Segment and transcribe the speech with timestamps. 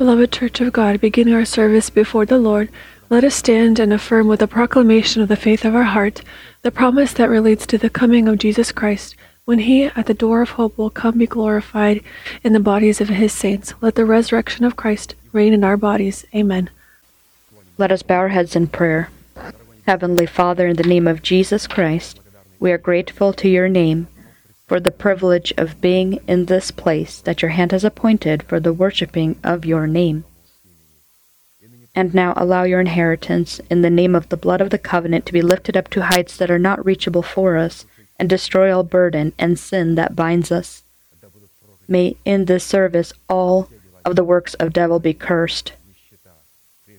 [0.00, 2.70] Beloved Church of God, beginning our service before the Lord,
[3.10, 6.22] let us stand and affirm with the proclamation of the faith of our heart
[6.62, 9.14] the promise that relates to the coming of Jesus Christ.
[9.44, 12.02] When he at the door of hope will come be glorified
[12.42, 16.24] in the bodies of his saints, let the resurrection of Christ reign in our bodies.
[16.34, 16.70] Amen.
[17.76, 19.10] Let us bow our heads in prayer.
[19.86, 22.20] Heavenly Father, in the name of Jesus Christ,
[22.58, 24.08] we are grateful to your name
[24.70, 28.72] for the privilege of being in this place that your hand has appointed for the
[28.72, 30.22] worshiping of your name.
[31.92, 35.32] And now allow your inheritance in the name of the blood of the covenant to
[35.32, 37.84] be lifted up to heights that are not reachable for us,
[38.16, 40.84] and destroy all burden and sin that binds us.
[41.88, 43.68] May in this service all
[44.04, 45.72] of the works of devil be cursed.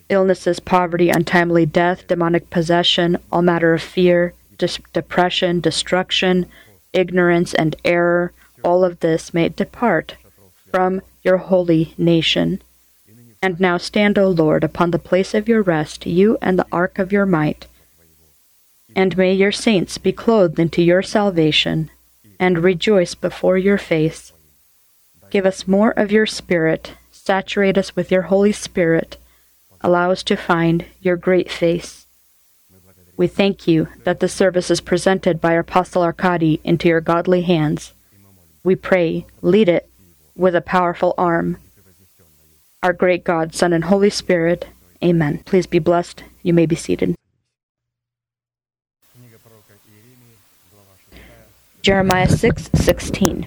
[0.10, 6.48] Illnesses, poverty, untimely death, demonic possession, all matter of fear, dis- depression, destruction,
[6.94, 10.16] ignorance, and error, all of this may depart
[10.70, 12.62] from your holy nation.
[13.42, 17.00] And now stand, O Lord, upon the place of your rest, you and the ark
[17.00, 17.68] of your might.
[18.96, 21.90] And may your saints be clothed into your salvation,
[22.40, 24.34] and rejoice before your face.
[25.30, 29.18] Give us more of your Spirit, saturate us with your Holy Spirit,
[29.82, 32.01] allow us to find your great face.
[33.22, 37.94] We thank you that the service is presented by Apostle Arkady into your godly hands.
[38.64, 39.88] We pray, lead it
[40.36, 41.58] with a powerful arm.
[42.82, 44.70] Our great God, Son, and Holy Spirit.
[45.04, 45.44] Amen.
[45.46, 46.24] Please be blessed.
[46.42, 47.14] You may be seated.
[51.84, 53.46] Jeremiah 6 16.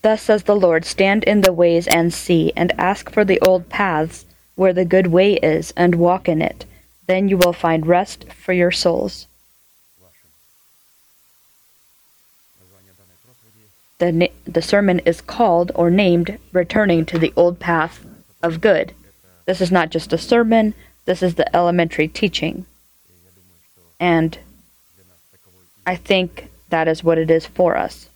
[0.00, 3.68] Thus says the Lord Stand in the ways and see, and ask for the old
[3.68, 4.24] paths
[4.56, 6.64] where the good way is, and walk in it.
[7.06, 9.28] Then you will find rest for your souls.
[13.98, 18.04] The, na- the sermon is called or named Returning to the Old Path
[18.42, 18.92] of Good.
[19.46, 22.66] This is not just a sermon, this is the elementary teaching.
[23.98, 24.38] And
[25.86, 28.08] I think that is what it is for us.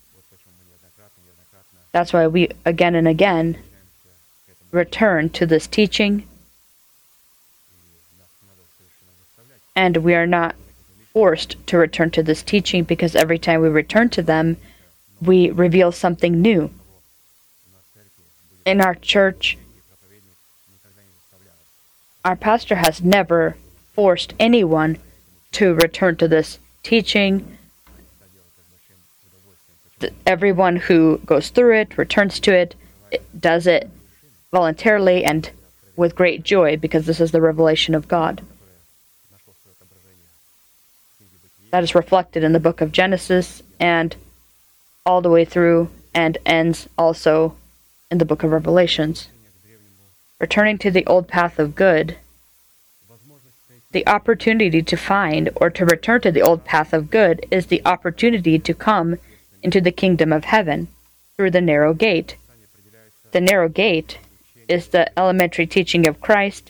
[1.92, 3.58] That's why we again and again
[4.70, 6.26] return to this teaching.
[9.80, 10.56] And we are not
[11.14, 14.58] forced to return to this teaching because every time we return to them,
[15.22, 16.68] we reveal something new.
[18.66, 19.56] In our church,
[22.26, 23.56] our pastor has never
[23.94, 24.98] forced anyone
[25.52, 27.56] to return to this teaching.
[30.26, 32.74] Everyone who goes through it, returns to it,
[33.48, 33.88] does it
[34.52, 35.50] voluntarily and
[35.96, 38.42] with great joy because this is the revelation of God.
[41.70, 44.16] That is reflected in the book of Genesis and
[45.06, 47.56] all the way through and ends also
[48.10, 49.28] in the book of Revelations.
[50.40, 52.16] Returning to the old path of good,
[53.92, 57.82] the opportunity to find or to return to the old path of good is the
[57.84, 59.18] opportunity to come
[59.62, 60.88] into the kingdom of heaven
[61.36, 62.36] through the narrow gate.
[63.32, 64.18] The narrow gate
[64.68, 66.69] is the elementary teaching of Christ,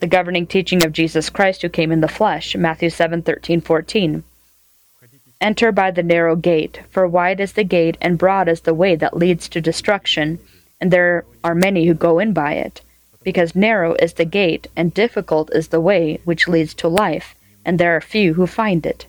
[0.00, 4.24] the governing teaching of Jesus Christ who came in the flesh, Matthew 7:13, 14.
[5.40, 8.96] Enter by the narrow gate, for wide is the gate and broad is the way
[8.96, 10.38] that leads to destruction,
[10.80, 12.80] and there are many who go in by it.
[13.22, 17.34] Because narrow is the gate and difficult is the way which leads to life,
[17.64, 19.06] and there are few who find it.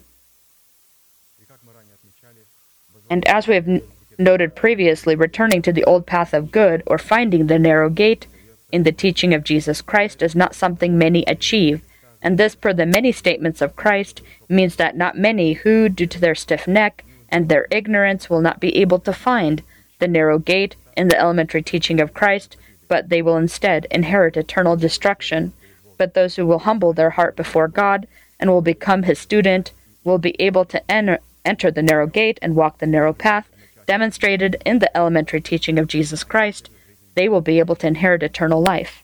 [3.10, 3.82] And as we have
[4.18, 8.28] noted previously, returning to the old path of good or finding the narrow gate
[8.72, 11.82] in the teaching of Jesus Christ is not something many achieve,
[12.22, 16.20] and this, per the many statements of Christ, means that not many who, due to
[16.20, 19.62] their stiff neck and their ignorance, will not be able to find
[20.00, 24.76] the narrow gate in the elementary teaching of Christ, but they will instead inherit eternal
[24.76, 25.54] destruction.
[25.98, 28.08] But those who will humble their heart before God
[28.40, 29.72] and will become his student
[30.04, 33.48] will be able to enter, enter the narrow gate and walk the narrow path
[33.86, 36.70] demonstrated in the elementary teaching of Jesus Christ.
[37.16, 39.04] They will be able to inherit eternal life.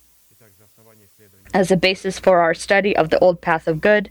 [1.54, 4.10] As a basis for our study of the old path of good,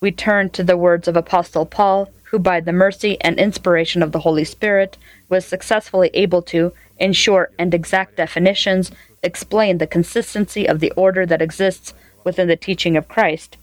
[0.00, 4.12] we turn to the words of Apostle Paul, who, by the mercy and inspiration of
[4.12, 4.96] the Holy Spirit,
[5.28, 8.90] was successfully able to, in short and exact definitions,
[9.22, 11.94] explain the consistency of the order that exists
[12.24, 13.56] within the teaching of Christ.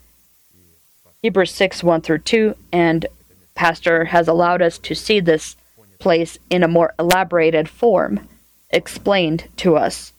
[1.22, 3.06] Hebrews 6 1 through 2, and
[3.56, 5.56] Pastor has allowed us to see this
[6.00, 8.28] place in a more elaborated form,
[8.70, 10.14] explained to us.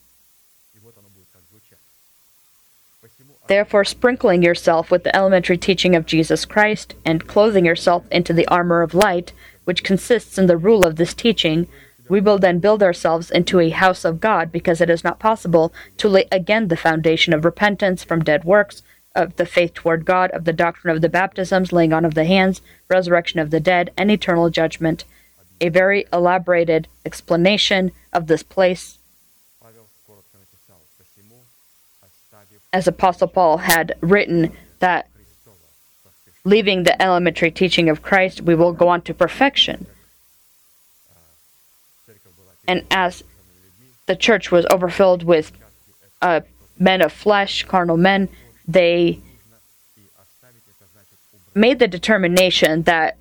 [3.48, 8.46] Therefore, sprinkling yourself with the elementary teaching of Jesus Christ, and clothing yourself into the
[8.48, 9.32] armor of light,
[9.64, 11.69] which consists in the rule of this teaching,
[12.08, 15.72] we will then build ourselves into a house of God because it is not possible
[15.98, 18.82] to lay again the foundation of repentance from dead works,
[19.14, 22.25] of the faith toward God, of the doctrine of the baptisms, laying on of the
[22.25, 25.04] hands, resurrection of the dead, and eternal judgment.
[25.61, 28.99] A very elaborated explanation of this place,
[32.73, 35.08] as Apostle Paul had written that
[36.44, 39.87] leaving the elementary teaching of Christ, we will go on to perfection.
[42.69, 43.25] And as
[44.06, 45.53] the church was overfilled with
[46.23, 46.41] uh,
[46.79, 48.29] men of flesh, carnal men,
[48.69, 49.20] they
[51.55, 53.17] made the determination that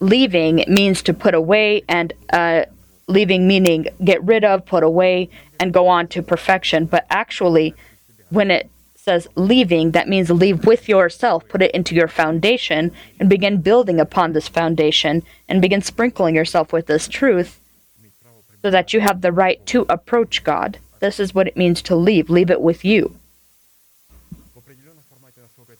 [0.00, 2.64] leaving means to put away, and uh,
[3.06, 6.86] leaving meaning get rid of, put away, and go on to perfection.
[6.86, 7.74] But actually,
[8.30, 13.30] when it says leaving, that means leave with yourself, put it into your foundation, and
[13.30, 17.60] begin building upon this foundation, and begin sprinkling yourself with this truth
[18.62, 20.78] so that you have the right to approach God.
[21.00, 22.28] This is what it means to leave.
[22.28, 23.16] Leave it with you.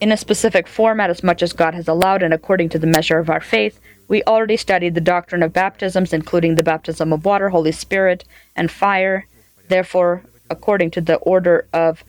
[0.01, 3.19] In a specific format, as much as God has allowed, and according to the measure
[3.19, 3.79] of our faith,
[4.11, 8.25] we already studied the doctrine of baptisms, including the baptism of water, Holy Spirit,
[8.57, 9.29] and fire.
[9.69, 12.03] Therefore, according to the order of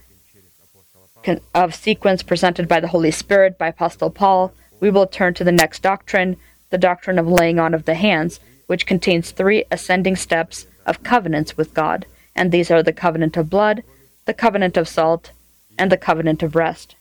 [1.54, 5.52] of sequence presented by the Holy Spirit by Apostle Paul, we will turn to the
[5.52, 6.38] next doctrine,
[6.72, 11.56] the doctrine of laying on of the hands, which contains three ascending steps of covenants
[11.56, 13.84] with God, and these are the covenant of blood,
[14.26, 15.30] the covenant of salt,
[15.78, 16.96] and the covenant of rest.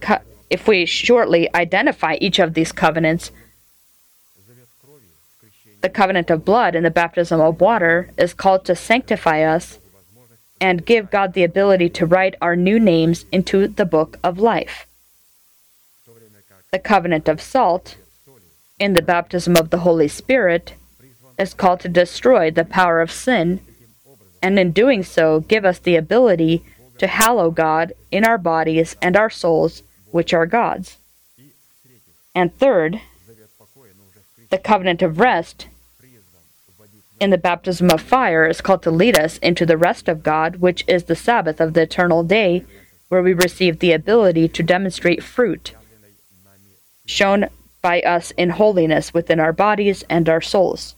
[0.00, 0.18] Co-
[0.52, 3.30] if we shortly identify each of these covenants,
[5.80, 9.78] the covenant of blood and the baptism of water is called to sanctify us
[10.60, 14.86] and give God the ability to write our new names into the book of life.
[16.70, 17.96] The covenant of salt
[18.78, 20.74] in the baptism of the Holy Spirit
[21.38, 23.60] is called to destroy the power of sin,
[24.42, 26.62] and in doing so, give us the ability
[26.98, 30.98] to hallow God in our bodies and our souls, which are God's.
[32.34, 33.00] And third,
[34.50, 35.66] the covenant of rest
[37.20, 40.56] in the baptism of fire is called to lead us into the rest of God,
[40.56, 42.64] which is the Sabbath of the eternal day,
[43.08, 45.74] where we receive the ability to demonstrate fruit
[47.04, 47.48] shown
[47.80, 50.94] by us in holiness within our bodies and our souls.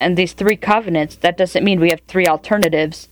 [0.00, 3.08] And these three covenants, that doesn't mean we have three alternatives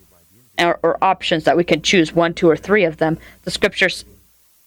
[0.58, 3.18] or, or, options that we can choose one, two, or three of them.
[3.42, 4.04] The scriptures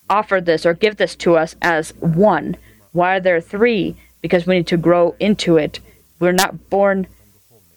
[0.09, 2.57] offer this or give this to us as one.
[2.91, 3.95] Why are there three?
[4.21, 5.79] Because we need to grow into it.
[6.19, 7.07] We're not born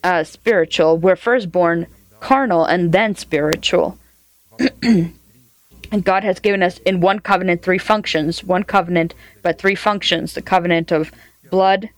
[0.02, 0.98] uh, spiritual.
[0.98, 1.86] We're first born
[2.20, 3.98] carnal and then spiritual.
[4.82, 5.14] and
[6.02, 8.44] God has given us in one covenant three functions.
[8.44, 10.34] One covenant, but three functions.
[10.34, 11.10] The covenant of
[11.50, 11.90] blood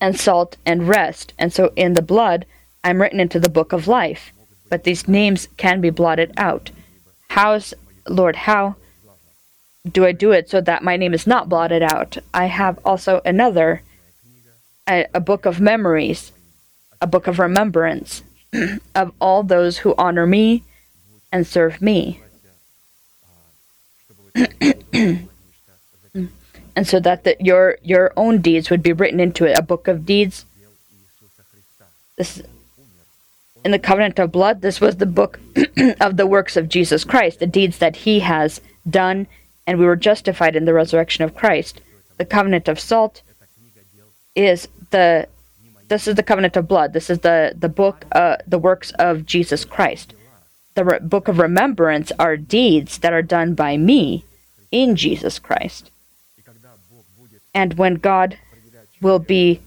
[0.00, 1.34] and salt and rest.
[1.38, 2.46] And so in the blood,
[2.82, 4.32] I'm written into the book of life.
[4.68, 6.70] But these names can be blotted out.
[7.28, 7.74] How's,
[8.08, 8.76] Lord, how
[9.90, 12.18] do I do it so that my name is not blotted out?
[12.32, 13.82] I have also another,
[14.88, 16.32] a, a book of memories,
[17.00, 18.22] a book of remembrance
[18.94, 20.62] of all those who honor me
[21.32, 22.20] and serve me.
[26.76, 29.88] and so that the, your your own deeds would be written into it, a book
[29.88, 30.44] of deeds.
[32.16, 32.42] This
[33.64, 35.38] in the covenant of blood, this was the book
[36.00, 39.26] of the works of Jesus Christ, the deeds that he has done,
[39.66, 41.80] and we were justified in the resurrection of Christ.
[42.16, 43.22] The covenant of salt
[44.34, 45.28] is the
[45.88, 46.92] this is the covenant of blood.
[46.92, 50.14] This is the the book uh, the works of Jesus Christ.
[50.74, 54.24] The re- book of remembrance are deeds that are done by me
[54.70, 55.90] in Jesus Christ.
[57.52, 58.38] And when God
[59.02, 59.60] will be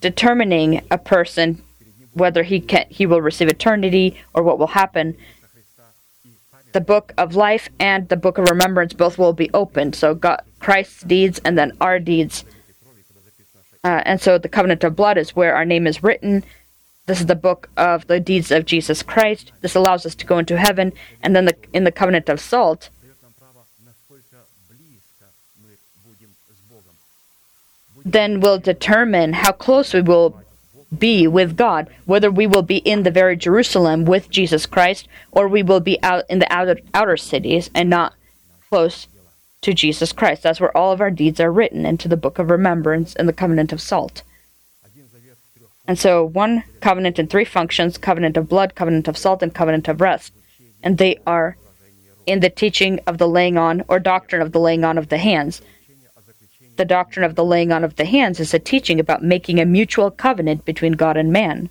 [0.00, 1.62] determining a person
[2.14, 5.16] whether he can he will receive eternity or what will happen,
[6.72, 9.94] the book of life and the book of remembrance both will be opened.
[9.94, 12.44] So God, Christ's deeds and then our deeds.
[13.84, 16.44] Uh, and so the covenant of blood is where our name is written.
[17.06, 19.52] This is the book of the deeds of Jesus Christ.
[19.60, 20.92] This allows us to go into heaven.
[21.20, 22.90] And then the, in the covenant of salt,
[28.04, 30.41] then we'll determine how close we will
[30.96, 35.48] be with God, whether we will be in the very Jerusalem with Jesus Christ or
[35.48, 38.14] we will be out in the outer, outer cities and not
[38.68, 39.06] close
[39.62, 40.42] to Jesus Christ.
[40.42, 43.32] That's where all of our deeds are written into the book of remembrance and the
[43.32, 44.22] covenant of salt.
[45.86, 49.88] And so, one covenant in three functions covenant of blood, covenant of salt, and covenant
[49.88, 50.32] of rest.
[50.82, 51.56] And they are
[52.24, 55.18] in the teaching of the laying on or doctrine of the laying on of the
[55.18, 55.60] hands.
[56.76, 59.66] The doctrine of the laying on of the hands is a teaching about making a
[59.66, 61.68] mutual covenant between God and man.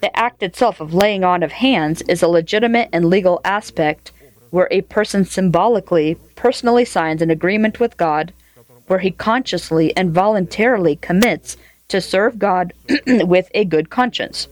[0.00, 4.12] The act itself of laying on of hands is a legitimate and legal aspect
[4.50, 8.32] where a person symbolically, personally signs an agreement with God,
[8.86, 11.56] where he consciously and voluntarily commits
[11.88, 12.74] to serve God
[13.06, 14.48] with a good conscience.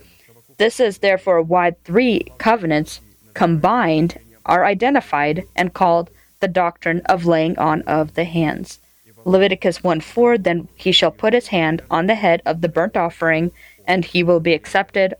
[0.56, 3.00] This is therefore why three covenants
[3.34, 6.10] combined are identified and called
[6.40, 8.80] the doctrine of laying on of the hands.
[9.24, 12.96] Leviticus 1 4 Then he shall put his hand on the head of the burnt
[12.96, 13.52] offering,
[13.86, 15.14] and he will be accepted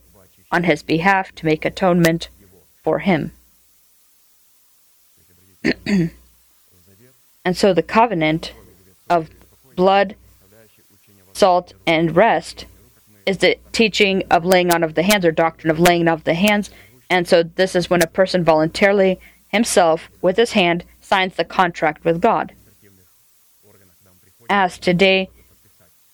[0.51, 2.29] on his behalf to make atonement
[2.83, 3.31] for him.
[5.85, 8.53] and so the covenant
[9.09, 9.29] of
[9.75, 10.15] blood,
[11.33, 12.65] salt, and rest
[13.25, 16.23] is the teaching of laying on of the hands or doctrine of laying on of
[16.23, 16.71] the hands.
[17.09, 22.05] And so this is when a person voluntarily himself with his hand signs the contract
[22.05, 22.53] with God.
[24.49, 25.29] As today,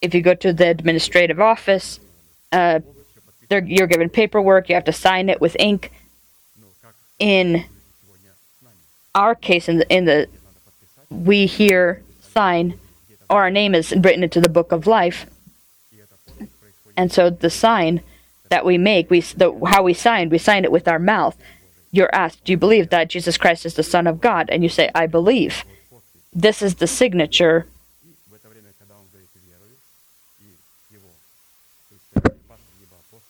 [0.02, 2.00] if you go to the administrative office,
[2.52, 2.80] uh,
[3.50, 5.92] you're given paperwork, you have to sign it with ink.
[7.20, 7.66] In
[9.14, 10.28] our case, in the, in the
[11.10, 12.80] we here sign,
[13.30, 15.28] or our name is written into the book of life.
[16.96, 18.02] And so the sign
[18.50, 21.38] that we make, we the, how we sign, we sign it with our mouth.
[21.92, 24.70] You're asked, "Do you believe that Jesus Christ is the Son of God?" And you
[24.70, 25.64] say, "I believe."
[26.34, 27.66] This is the signature.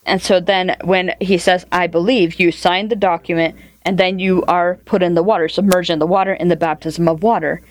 [0.05, 4.43] And so then, when he says, "I believe," you sign the document, and then you
[4.47, 7.61] are put in the water, submerged in the water in the baptism of water.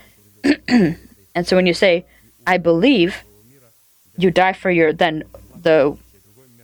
[0.68, 2.04] and so when you say,
[2.46, 3.24] "I believe,"
[4.18, 5.24] you die for your then
[5.62, 5.96] the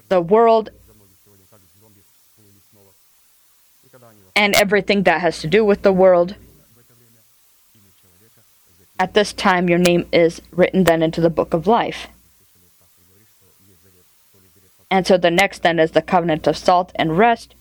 [0.08, 0.70] the world
[4.34, 6.34] and everything that has to do with the world.
[8.98, 12.08] At this time, your name is written then into the book of life.
[14.90, 17.54] And so the next then is the covenant of salt and rest.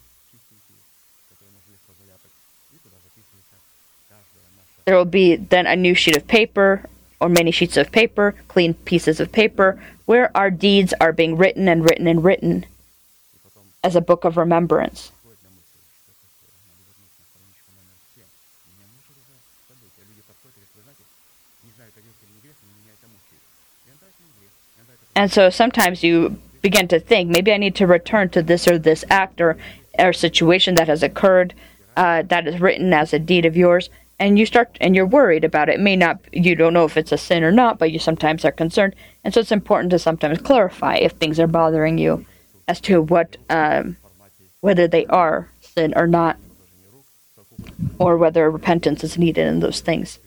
[4.84, 6.84] There will be then a new sheet of paper
[7.20, 11.68] or many sheets of paper, clean pieces of paper, where our deeds are being written
[11.68, 12.66] and written and written
[13.82, 15.12] as a book of remembrance.
[25.14, 28.78] And so sometimes you begin to think, maybe I need to return to this or
[28.78, 29.56] this act or,
[30.12, 31.52] situation that has occurred
[31.96, 33.90] uh, that is written as a deed of yours.
[34.18, 35.74] And you start, and you're worried about it.
[35.74, 35.80] it.
[35.80, 38.52] May not, you don't know if it's a sin or not, but you sometimes are
[38.52, 38.94] concerned.
[39.22, 42.24] And so it's important to sometimes clarify if things are bothering you
[42.68, 43.96] as to what, um,
[44.60, 46.38] whether they are sin or not,
[47.98, 50.18] or whether repentance is needed in those things.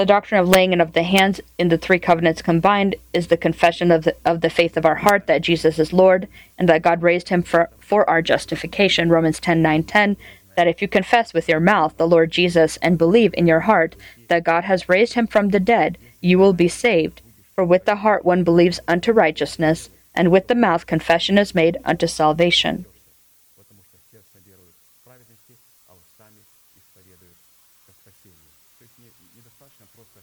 [0.00, 3.36] The doctrine of laying in of the hands in the three covenants combined is the
[3.36, 6.26] confession of the, of the faith of our heart that Jesus is Lord
[6.56, 9.10] and that God raised him for, for our justification.
[9.10, 10.16] Romans 10 9 10.
[10.56, 13.94] That if you confess with your mouth the Lord Jesus and believe in your heart
[14.28, 17.20] that God has raised him from the dead, you will be saved.
[17.54, 21.76] For with the heart one believes unto righteousness, and with the mouth confession is made
[21.84, 22.86] unto salvation.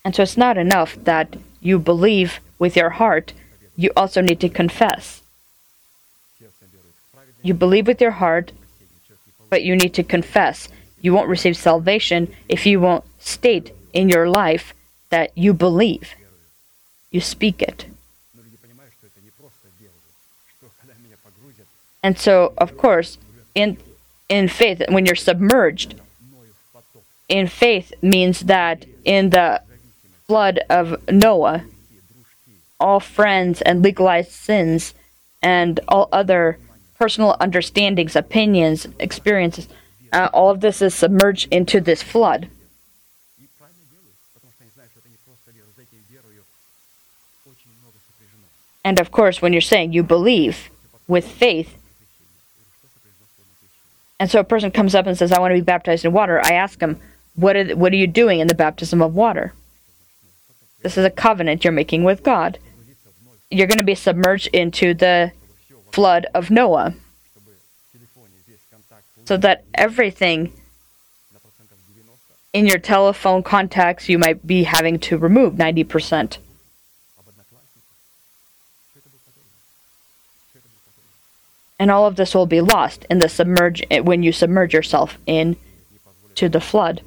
[0.08, 3.34] And so it's not enough that you believe with your heart,
[3.76, 5.22] you also need to confess.
[7.42, 8.54] You believe with your heart,
[9.50, 10.70] but you need to confess.
[11.02, 14.74] You won't receive salvation if you won't state in your life
[15.10, 16.14] that you believe.
[17.12, 17.88] You speak it.
[22.02, 23.18] And so, of course,
[23.54, 23.76] in
[24.30, 25.96] in faith, when you're submerged,
[27.28, 29.67] in faith means that in the
[30.28, 31.64] flood of Noah,
[32.82, 34.94] all friends and legalized sins,
[35.42, 36.60] and all other
[37.00, 39.70] personal understandings, opinions, experiences,
[40.12, 42.50] uh, all of this is submerged into this flood.
[48.84, 50.70] And of course, when you're saying you believe
[51.08, 51.78] with faith,
[54.20, 56.42] and so a person comes up and says, I want to be baptized in water,
[56.44, 57.00] I ask them,
[57.36, 59.54] what are, what are you doing in the baptism of water?
[60.88, 62.60] This is a covenant you're making with God.
[63.52, 65.34] You're going to be submerged into the
[65.92, 66.94] flood of Noah.
[69.26, 70.54] So that everything
[72.54, 76.38] in your telephone contacts you might be having to remove 90%.
[81.78, 85.58] And all of this will be lost in the submerge when you submerge yourself in
[86.36, 87.02] to the flood.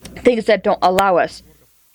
[0.00, 1.42] Things that don't allow us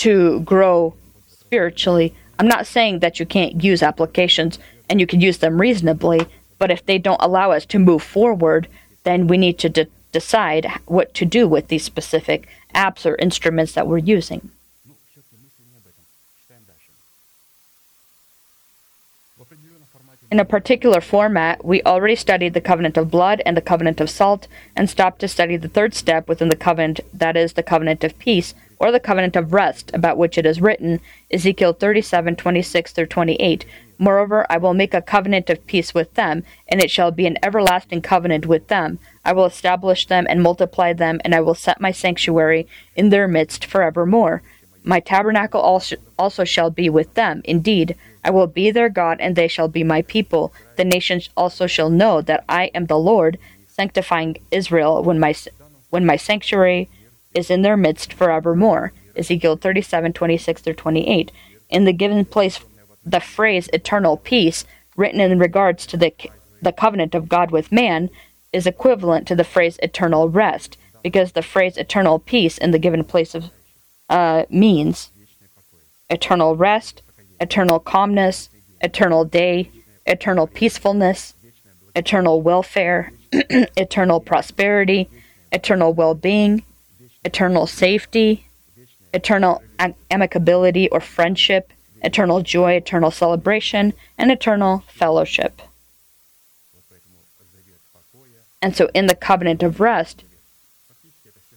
[0.01, 0.95] to grow
[1.27, 2.11] spiritually.
[2.39, 4.57] I'm not saying that you can't use applications
[4.89, 6.25] and you can use them reasonably,
[6.57, 8.67] but if they don't allow us to move forward,
[9.03, 13.73] then we need to de- decide what to do with these specific apps or instruments
[13.73, 14.49] that we're using.
[20.31, 24.09] In a particular format, we already studied the covenant of blood and the covenant of
[24.09, 28.03] salt, and stopped to study the third step within the covenant, that is, the covenant
[28.03, 32.91] of peace, or the covenant of rest, about which it is written, Ezekiel 37 26
[32.91, 33.63] through 28.
[33.99, 37.37] Moreover, I will make a covenant of peace with them, and it shall be an
[37.43, 38.97] everlasting covenant with them.
[39.23, 43.27] I will establish them and multiply them, and I will set my sanctuary in their
[43.27, 44.41] midst forevermore.
[44.83, 47.43] My tabernacle also, also shall be with them.
[47.43, 50.51] Indeed, I will be their God, and they shall be my people.
[50.77, 55.35] The nations also shall know that I am the Lord, sanctifying Israel when my
[55.91, 56.89] when my sanctuary
[57.33, 58.93] is in their midst forevermore.
[59.15, 61.31] Ezekiel 37, 26 through 28.
[61.69, 62.59] In the given place,
[63.05, 66.13] the phrase eternal peace, written in regards to the,
[66.61, 68.09] the covenant of God with man,
[68.53, 73.03] is equivalent to the phrase eternal rest, because the phrase eternal peace in the given
[73.03, 73.49] place of,
[74.09, 75.11] uh, means
[76.09, 77.01] eternal rest,
[77.39, 78.49] eternal calmness,
[78.81, 79.71] eternal day,
[80.05, 81.33] eternal peacefulness,
[81.95, 85.09] eternal welfare, eternal prosperity,
[85.51, 86.63] eternal well being,
[87.23, 88.47] eternal safety,
[89.13, 95.61] eternal amicability or friendship, eternal joy, eternal celebration, and eternal fellowship.
[98.61, 100.23] And so, in the covenant of rest,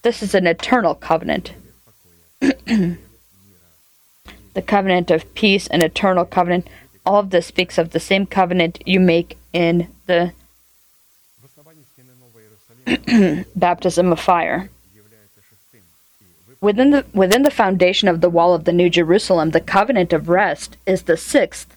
[0.02, 1.52] this is an eternal covenant.
[2.40, 2.98] the
[4.66, 6.68] covenant of peace and eternal covenant.
[7.04, 10.32] All of this speaks of the same covenant you make in the
[13.56, 14.70] baptism of fire.
[16.60, 20.28] Within the, within the foundation of the wall of the New Jerusalem, the covenant of
[20.28, 21.76] rest is the sixth.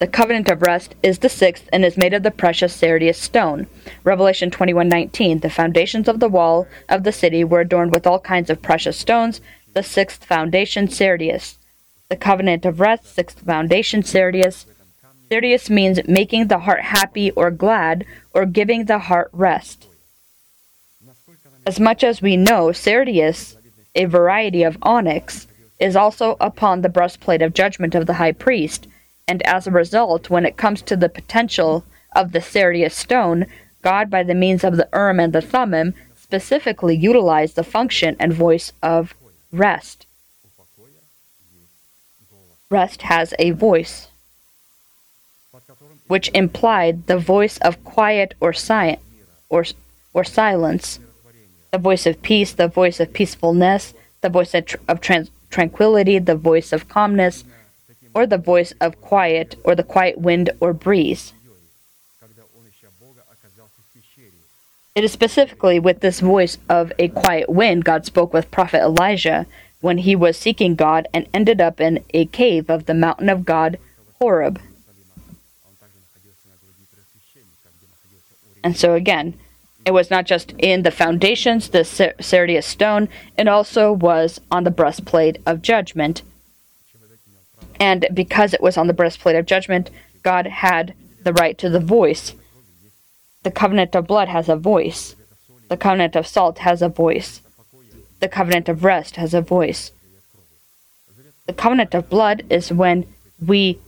[0.00, 3.66] The covenant of rest is the sixth and is made of the precious sardius stone.
[4.02, 5.40] Revelation 21:19.
[5.40, 8.96] The foundations of the wall of the city were adorned with all kinds of precious
[8.96, 9.42] stones.
[9.74, 11.58] The sixth foundation sardius.
[12.10, 14.66] The covenant of rest, sixth foundation sardius.
[15.30, 19.86] Sardius means making the heart happy or glad or giving the heart rest.
[21.64, 23.56] As much as we know, sardius,
[23.94, 25.46] a variety of onyx,
[25.78, 28.86] is also upon the breastplate of judgment of the high priest
[29.30, 31.84] and as a result, when it comes to the potential
[32.16, 33.46] of the sardius stone,
[33.80, 38.32] God, by the means of the Urim and the Thummim, specifically utilized the function and
[38.32, 39.14] voice of
[39.52, 40.06] rest.
[42.70, 44.08] Rest has a voice,
[46.06, 48.96] which implied the voice of quiet or, si-
[49.48, 49.64] or,
[50.14, 51.00] or silence,
[51.72, 56.18] the voice of peace, the voice of peacefulness, the voice of, tr- of trans- tranquility,
[56.20, 57.42] the voice of calmness,
[58.14, 61.32] or the voice of quiet, or the quiet wind or breeze.
[64.94, 69.46] It is specifically with this voice of a quiet wind God spoke with prophet Elijah
[69.80, 73.44] when he was seeking God and ended up in a cave of the mountain of
[73.44, 73.78] God,
[74.18, 74.60] Horeb.
[78.62, 79.34] And so again,
[79.86, 81.84] it was not just in the foundations, the
[82.20, 86.22] sardius stone, it also was on the breastplate of judgment
[87.80, 89.90] and because it was on the breastplate of judgment,
[90.22, 92.34] God had the right to the voice.
[93.42, 95.16] The covenant of blood has a voice.
[95.68, 97.40] The covenant of salt has a voice.
[98.20, 99.92] The covenant of rest has a voice.
[101.46, 103.06] The covenant of blood is when
[103.44, 103.78] we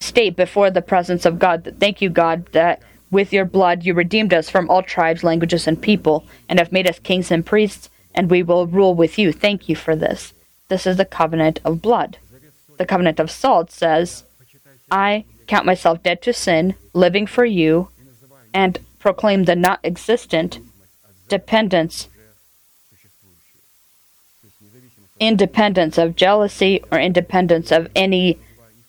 [0.00, 3.94] state before the presence of God that thank you, God, that with your blood you
[3.94, 7.88] redeemed us from all tribes, languages, and people, and have made us kings and priests,
[8.14, 9.32] and we will rule with you.
[9.32, 10.34] Thank you for this.
[10.68, 12.18] This is the covenant of blood.
[12.76, 14.24] The covenant of salt says,
[14.90, 17.88] I count myself dead to sin, living for you,
[18.52, 20.58] and proclaim the not existent
[21.28, 22.08] dependence,
[25.20, 28.38] independence of jealousy or independence of any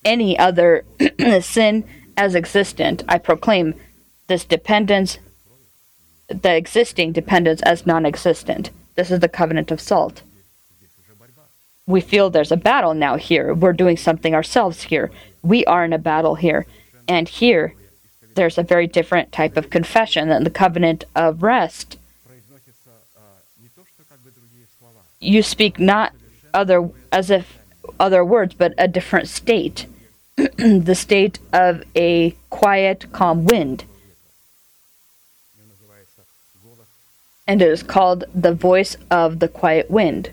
[0.04, 0.84] any other
[1.42, 1.84] sin
[2.16, 3.04] as existent.
[3.08, 3.74] I proclaim
[4.28, 5.18] this dependence,
[6.28, 8.72] the existing dependence as non existent.
[8.96, 10.22] This is the covenant of salt
[11.88, 13.54] we feel there's a battle now here.
[13.54, 15.12] We're doing something ourselves here.
[15.44, 16.66] We are in a battle here.
[17.08, 17.76] And here,
[18.36, 21.98] there's a very different type of confession than the covenant of rest.
[25.26, 26.14] you speak not
[26.54, 27.60] other as if
[28.00, 29.86] other words, but a different state,
[30.36, 33.86] the state of a quiet, calm wind.
[37.48, 40.32] And it is called the voice of the quiet wind.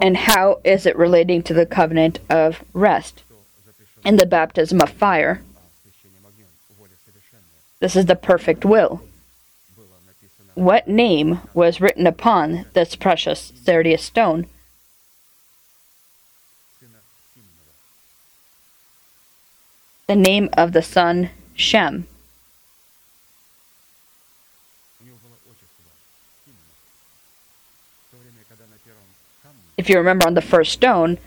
[0.00, 3.24] And how is it relating to the covenant of rest
[4.04, 5.42] and the baptism of fire?
[7.80, 9.02] This is the perfect will
[10.58, 14.46] what name was written upon this precious sardius stone?
[20.08, 22.08] The name of the son Shem.
[29.76, 31.18] If you remember on the first stone,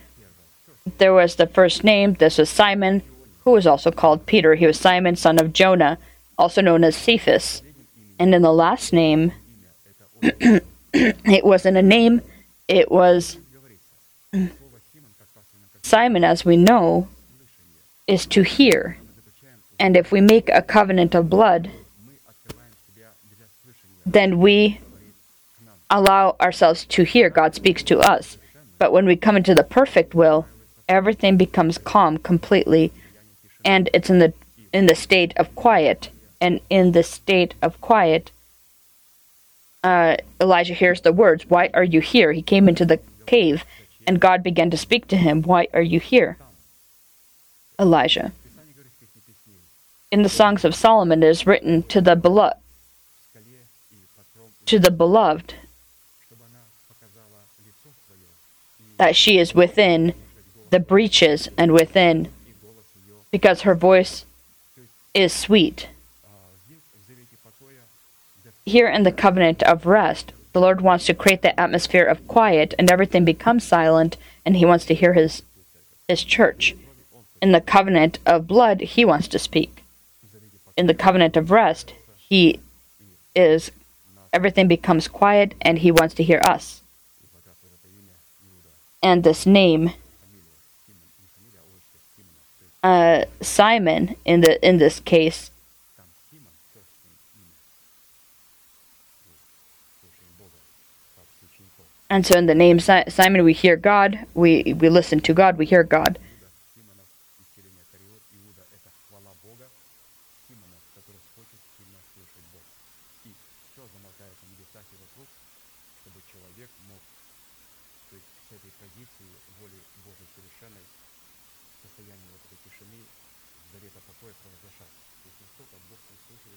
[0.97, 2.15] there was the first name.
[2.15, 3.01] This was Simon,
[3.45, 4.55] who was also called Peter.
[4.55, 5.99] He was Simon, son of Jonah,
[6.37, 7.61] also known as Cephas.
[8.21, 9.31] And in the last name,
[10.21, 12.21] it wasn't a name,
[12.67, 13.37] it was
[15.81, 17.07] Simon, as we know,
[18.05, 18.99] is to hear.
[19.79, 21.71] And if we make a covenant of blood,
[24.05, 24.81] then we
[25.89, 27.31] allow ourselves to hear.
[27.31, 28.37] God speaks to us.
[28.77, 30.45] But when we come into the perfect will,
[30.87, 32.93] everything becomes calm completely
[33.65, 34.31] and it's in the
[34.71, 38.31] in the state of quiet and in the state of quiet,
[39.83, 42.31] uh, Elijah hears the words, Why are you here?
[42.33, 43.63] He came into the cave,
[44.07, 46.37] and God began to speak to him, Why are you here?
[47.79, 48.33] Elijah.
[50.11, 52.55] In the Songs of Solomon, it is written to the.
[54.65, 55.55] To the beloved,
[58.97, 60.13] that she is within
[60.69, 62.29] the breaches and within,
[63.31, 64.25] because her voice
[65.13, 65.87] is sweet.
[68.65, 72.73] Here in the covenant of rest, the Lord wants to create the atmosphere of quiet
[72.77, 75.43] and everything becomes silent, and He wants to hear His
[76.07, 76.75] His church.
[77.41, 79.83] In the covenant of blood, He wants to speak.
[80.77, 82.59] In the covenant of rest, He
[83.35, 83.71] is
[84.33, 86.81] everything becomes quiet and He wants to hear us.
[89.03, 89.93] And this name,
[92.83, 95.49] uh, Simon, in the in this case,
[102.11, 105.57] And so, in the name si- Simon, we hear God, we, we listen to God,
[105.57, 106.19] we hear God.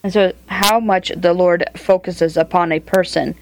[0.03, 3.35] And so, how much the Lord focuses upon a person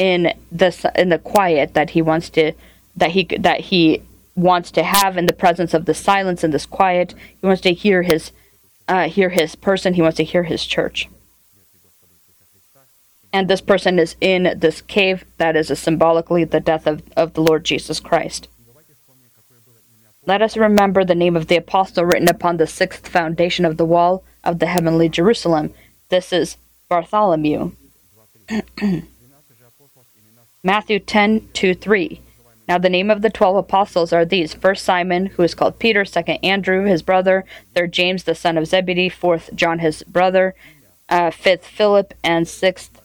[0.00, 2.52] in this in the quiet that he wants to
[2.96, 4.02] that he that he
[4.34, 7.14] wants to have in the presence of the silence and this quiet.
[7.38, 8.32] He wants to hear his
[8.88, 9.94] uh, hear his person.
[9.94, 11.08] He wants to hear his church.
[13.32, 17.42] And this person is in this cave that is symbolically the death of, of the
[17.42, 18.48] Lord Jesus Christ.
[20.26, 23.84] Let us remember the name of the apostle written upon the sixth foundation of the
[23.84, 25.72] wall of the heavenly Jerusalem.
[26.08, 26.56] This is
[26.88, 27.72] Bartholomew.
[30.62, 32.20] Matthew 10 2 3.
[32.68, 36.04] Now the name of the twelve apostles are these first Simon, who is called Peter,
[36.04, 37.44] second Andrew, his brother,
[37.74, 40.54] third James, the son of Zebedee, fourth John, his brother,
[41.08, 43.02] uh, fifth Philip, and sixth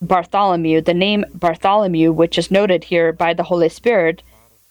[0.00, 0.80] Bartholomew.
[0.80, 4.22] The name Bartholomew, which is noted here by the Holy Spirit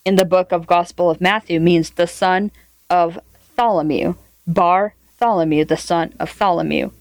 [0.03, 2.49] in the book of Gospel of Matthew, means the son
[2.89, 3.19] of
[3.55, 4.15] Tholomew.
[4.47, 6.91] Bartholomew, the son of Tholomew.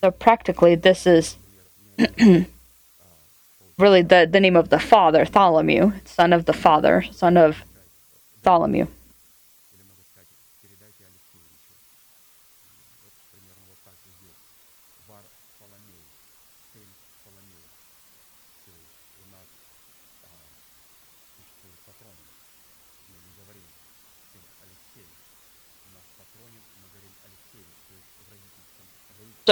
[0.00, 1.36] So practically, this is
[3.78, 7.64] really the, the name of the father, Tholomew, son of the father, son of
[8.44, 8.88] Tholomew.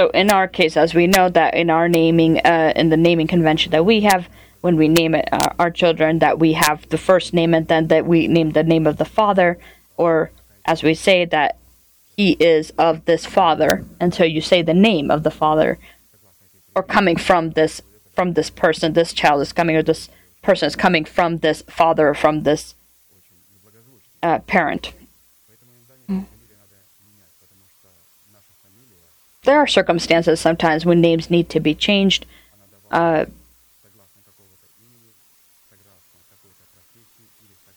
[0.00, 3.26] So in our case, as we know that in our naming, uh, in the naming
[3.26, 4.30] convention that we have,
[4.62, 7.88] when we name it, uh, our children, that we have the first name and then
[7.88, 9.58] that we name the name of the father,
[9.98, 10.30] or
[10.64, 11.58] as we say that
[12.16, 15.78] he is of this father, and so you say the name of the father,
[16.74, 17.82] or coming from this
[18.14, 20.08] from this person, this child is coming, or this
[20.40, 22.74] person is coming from this father, or from this
[24.22, 24.94] uh, parent.
[29.50, 32.24] There are circumstances sometimes when names need to be changed.
[32.88, 33.24] Uh,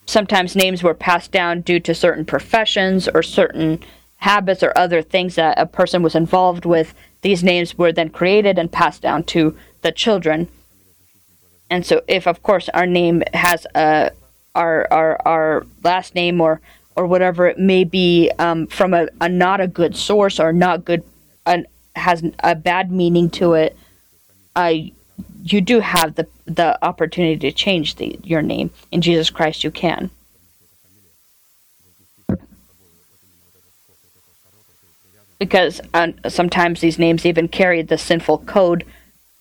[0.06, 3.80] sometimes names were passed down due to certain professions or certain
[4.18, 6.94] habits or other things that a person was involved with.
[7.24, 10.50] These names were then created and passed down to the children.
[11.72, 14.12] And so, if of course our name has a
[14.54, 16.62] our our our last name or
[16.96, 20.86] or whatever it may be um, from a, a not a good source or not
[20.86, 21.04] good
[21.46, 23.78] an, has a bad meaning to it,
[25.44, 29.64] you do have the the opportunity to change the, your name in Jesus Christ.
[29.64, 30.10] You can.
[35.40, 35.82] Because
[36.30, 38.86] sometimes these names even carry the sinful code,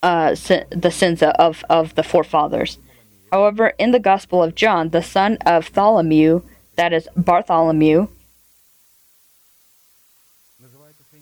[0.01, 2.77] uh, sin, the sins of, of the forefathers.
[3.31, 6.43] However, in the Gospel of John, the son of Tholomew,
[6.75, 8.07] that is Bartholomew,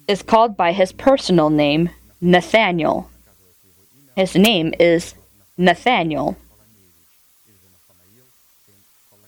[0.08, 3.10] is called by his personal name, Nathaniel.
[4.16, 5.16] His name is
[5.58, 6.38] Nathaniel.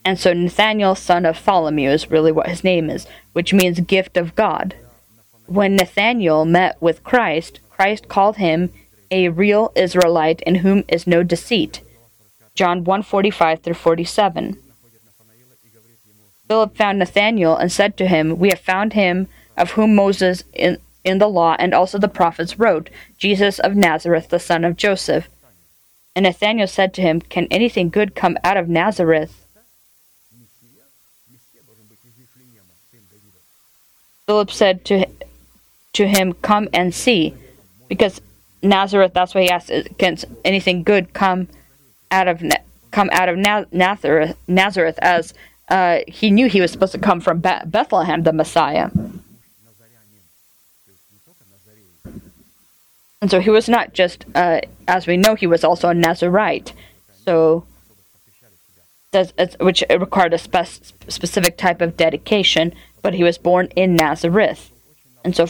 [0.04, 4.16] And so Nathaniel, son of Tholomew, is really what his name is, which means gift
[4.16, 4.74] of God.
[5.46, 8.70] When Nathaniel met with Christ, Christ called him
[9.10, 11.80] a real Israelite in whom is no deceit.
[12.54, 14.58] John 145 through 47.
[16.48, 20.78] Philip found Nathanael and said to him, We have found him of whom Moses in,
[21.04, 25.28] in the law and also the prophets wrote, Jesus of Nazareth, the son of Joseph.
[26.16, 29.40] And Nathanael said to him, Can anything good come out of Nazareth?
[34.26, 35.06] Philip said to
[35.92, 37.34] to him, Come and see.
[37.88, 38.20] Because
[38.62, 41.48] Nazareth, that's why he asked, Can anything good come
[42.10, 42.42] out of
[42.90, 43.36] come out of
[43.72, 45.34] Nazareth, Nazareth as
[45.68, 48.90] uh, he knew he was supposed to come from Bethlehem, the Messiah.
[53.24, 56.74] And so he was not just, uh, as we know, he was also a Nazarite.
[57.24, 57.64] So,
[59.60, 64.70] which required a spe- specific type of dedication, but he was born in Nazareth.
[65.24, 65.46] And so,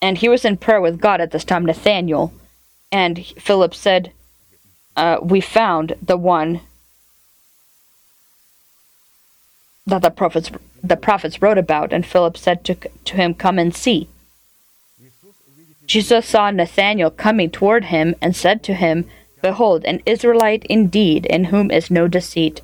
[0.00, 2.32] and he was in prayer with God at this time, Nathaniel.
[2.90, 4.12] And Philip said,
[4.96, 6.62] uh, We found the one
[9.86, 10.50] that the prophets
[10.82, 14.08] the prophets wrote about, and Philip said to, to him, Come and see.
[15.86, 19.08] Jesus saw Nathanael coming toward him and said to him,
[19.40, 22.60] Behold, an Israelite indeed, in whom is no deceit.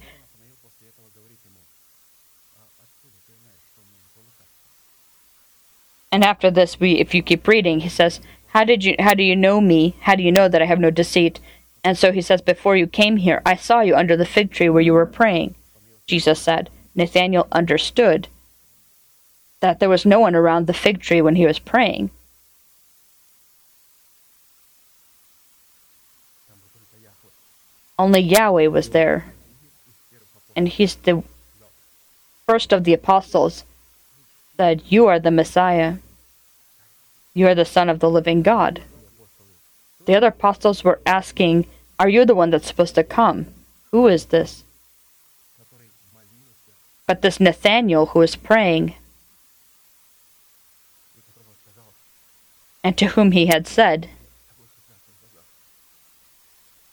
[6.11, 8.96] And after this, we, if you keep reading, he says, "How did you?
[8.98, 9.94] How do you know me?
[10.00, 11.40] How do you know that I have no deceit?"
[11.82, 14.68] And so he says, "Before you came here, I saw you under the fig tree
[14.68, 15.54] where you were praying."
[16.06, 16.68] Jesus said.
[16.94, 18.28] Nathanael understood
[19.61, 22.11] that there was no one around the fig tree when he was praying.
[27.98, 29.33] Only Yahweh was there.
[30.55, 31.22] And he's the
[32.46, 33.64] first of the apostles
[34.57, 35.96] said, You are the Messiah.
[37.35, 38.83] You are the Son of the living God.
[40.07, 41.66] The other apostles were asking,
[41.98, 43.46] Are you the one that's supposed to come?
[43.90, 44.64] Who is this?
[47.07, 48.94] But this Nathaniel who is praying,
[52.85, 54.09] and to whom he had said,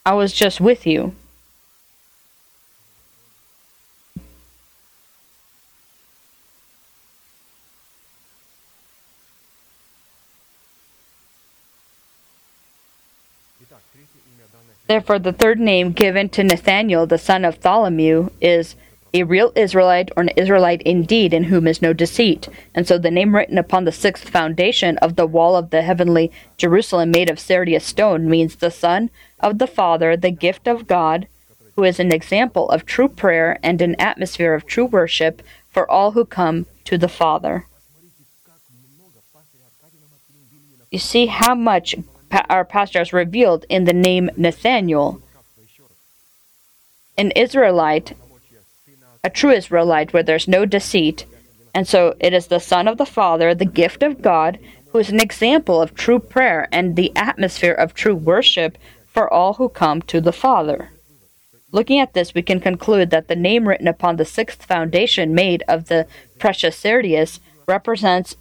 [0.09, 1.13] I was just with you.
[14.87, 18.75] Therefore, the third name given to Nathanael, the son of Tholomew, is
[19.13, 22.49] a real Israelite or an Israelite indeed, in whom is no deceit.
[22.73, 26.31] And so the name written upon the sixth foundation of the wall of the heavenly
[26.57, 31.27] Jerusalem, made of sardius stone, means the Son of the Father, the gift of God,
[31.75, 36.11] who is an example of true prayer and an atmosphere of true worship for all
[36.11, 37.65] who come to the Father.
[40.91, 41.95] You see how much
[42.49, 45.21] our pastor has revealed in the name Nathaniel.
[47.17, 48.13] An Israelite
[49.23, 51.25] a true Israelite where there's no deceit.
[51.73, 54.59] And so it is the Son of the Father, the gift of God,
[54.91, 58.77] who is an example of true prayer and the atmosphere of true worship
[59.09, 60.91] for all who come to the Father.
[61.71, 65.63] Looking at this, we can conclude that the name written upon the sixth foundation made
[65.67, 66.07] of the
[66.39, 68.35] precious sardius represents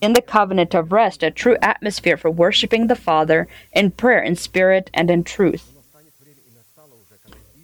[0.00, 4.36] in the covenant of rest a true atmosphere for worshiping the Father in prayer in
[4.36, 5.71] spirit and in truth.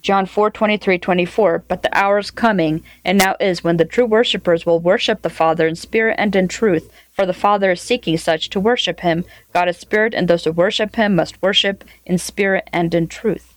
[0.02, 1.64] John 4 23 24.
[1.68, 5.30] But the hour is coming, and now is, when the true worshippers will worship the
[5.30, 6.90] Father in spirit and in truth.
[7.12, 9.24] For the Father is seeking such to worship him.
[9.52, 13.54] God is spirit, and those who worship him must worship in spirit and in truth.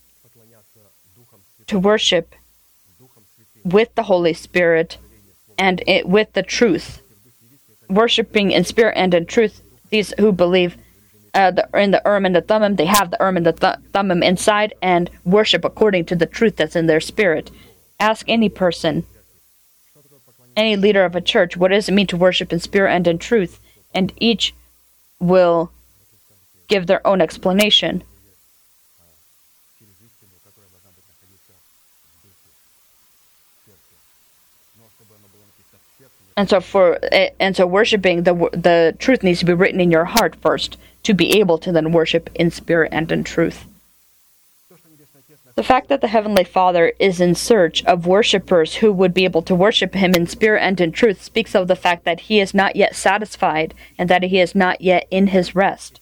[1.67, 2.35] To worship
[3.63, 4.97] with the Holy Spirit
[5.57, 7.01] and it, with the truth.
[7.87, 10.77] Worshipping in spirit and in truth, these who believe
[11.33, 13.75] uh, the, in the Urim and the Thummim, they have the Urim and the th-
[13.93, 17.51] Thummim inside and worship according to the truth that's in their spirit.
[17.99, 19.05] Ask any person,
[20.57, 23.17] any leader of a church, what does it mean to worship in spirit and in
[23.17, 23.59] truth?
[23.93, 24.53] And each
[25.19, 25.71] will
[26.67, 28.03] give their own explanation.
[36.37, 39.91] And so for eh, and so worshiping the the truth needs to be written in
[39.91, 43.65] your heart first to be able to then worship in spirit and in truth.
[45.55, 49.41] The fact that the Heavenly Father is in search of worshippers who would be able
[49.43, 52.53] to worship Him in spirit and in truth speaks of the fact that He is
[52.53, 55.99] not yet satisfied and that He is not yet in His rest.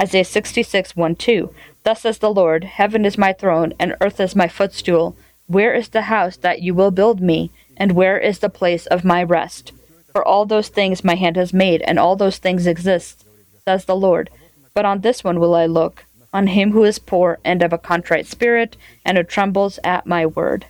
[0.00, 4.36] Isaiah 66 1 2 Thus says the Lord, Heaven is my throne, and earth is
[4.36, 5.16] my footstool.
[5.46, 9.04] Where is the house that you will build me, and where is the place of
[9.04, 9.72] my rest?
[10.12, 13.24] For all those things my hand has made, and all those things exist,
[13.66, 14.30] says the Lord,
[14.74, 17.78] but on this one will I look, on him who is poor and of a
[17.78, 20.66] contrite spirit, and who trembles at my word.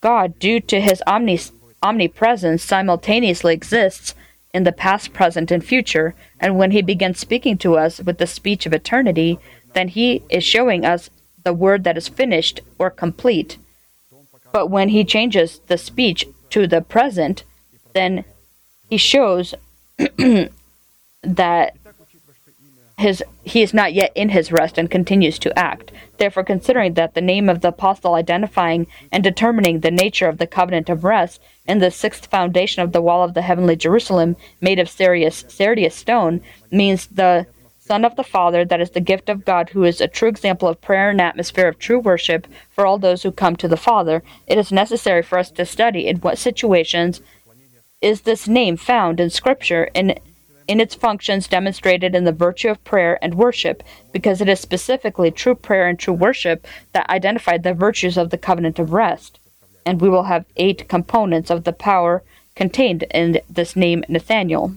[0.00, 1.52] God, due to his omnis-
[1.82, 4.14] omnipresence, simultaneously exists
[4.52, 8.26] in the past, present, and future, and when he begins speaking to us with the
[8.26, 9.38] speech of eternity,
[9.72, 11.10] then he is showing us
[11.42, 13.58] the word that is finished or complete.
[14.52, 17.42] But when he changes the speech to the present,
[17.92, 18.24] then
[18.88, 19.54] he shows
[21.24, 21.76] that
[22.96, 25.90] his he is not yet in his rest and continues to act.
[26.18, 30.46] Therefore, considering that the name of the apostle identifying and determining the nature of the
[30.46, 34.78] covenant of rest in the sixth foundation of the wall of the heavenly Jerusalem, made
[34.78, 37.46] of Sirius, sardius stone, means the
[37.80, 40.68] Son of the Father, that is the gift of God, who is a true example
[40.68, 44.22] of prayer and atmosphere of true worship for all those who come to the Father,
[44.46, 47.20] it is necessary for us to study in what situations
[48.00, 50.18] is this name found in Scripture in
[50.66, 55.30] in its functions demonstrated in the virtue of prayer and worship, because it is specifically
[55.30, 59.38] true prayer and true worship that identified the virtues of the covenant of rest.
[59.84, 62.22] And we will have eight components of the power
[62.54, 64.74] contained in this name Nathaniel.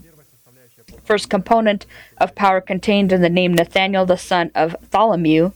[1.03, 1.85] First component
[2.17, 5.53] of power contained in the name Nathaniel, the son of Tholomew,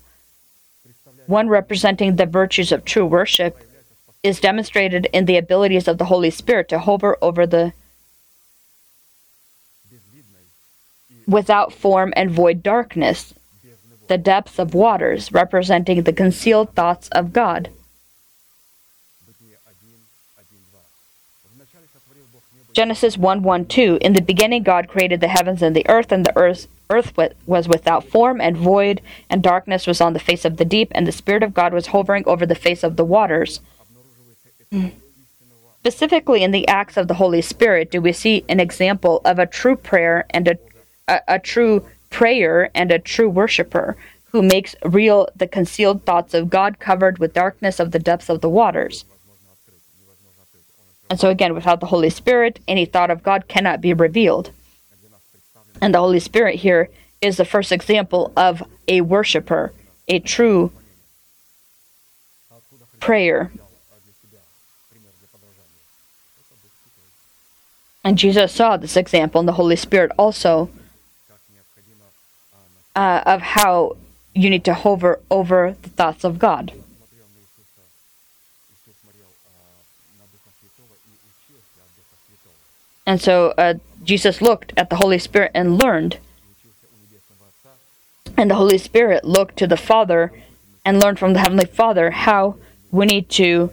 [1.27, 3.61] one representing the virtues of true worship,
[4.23, 7.73] is demonstrated in the abilities of the Holy Spirit to hover over the
[11.31, 13.33] without form and void darkness,
[14.07, 17.69] the depths of waters, representing the concealed thoughts of God.
[22.73, 26.25] Genesis 1 1 2 In the beginning, God created the heavens and the earth, and
[26.25, 27.13] the earth, earth
[27.45, 31.05] was without form and void, and darkness was on the face of the deep, and
[31.05, 33.59] the Spirit of God was hovering over the face of the waters.
[35.79, 39.45] Specifically, in the acts of the Holy Spirit, do we see an example of a
[39.45, 40.57] true prayer and a
[41.07, 43.95] a, a true prayer and a true worshiper
[44.31, 48.41] who makes real the concealed thoughts of God covered with darkness of the depths of
[48.41, 49.05] the waters.
[51.09, 54.51] And so, again, without the Holy Spirit, any thought of God cannot be revealed.
[55.81, 59.73] And the Holy Spirit here is the first example of a worshiper,
[60.07, 60.71] a true
[63.01, 63.51] prayer.
[68.03, 70.69] And Jesus saw this example, and the Holy Spirit also,
[72.95, 73.97] uh, of how
[74.33, 76.73] you need to hover over the thoughts of God.
[83.05, 86.17] And so uh, Jesus looked at the Holy Spirit and learned.
[88.37, 90.31] And the Holy Spirit looked to the Father
[90.85, 92.55] and learned from the Heavenly Father how
[92.91, 93.71] we need to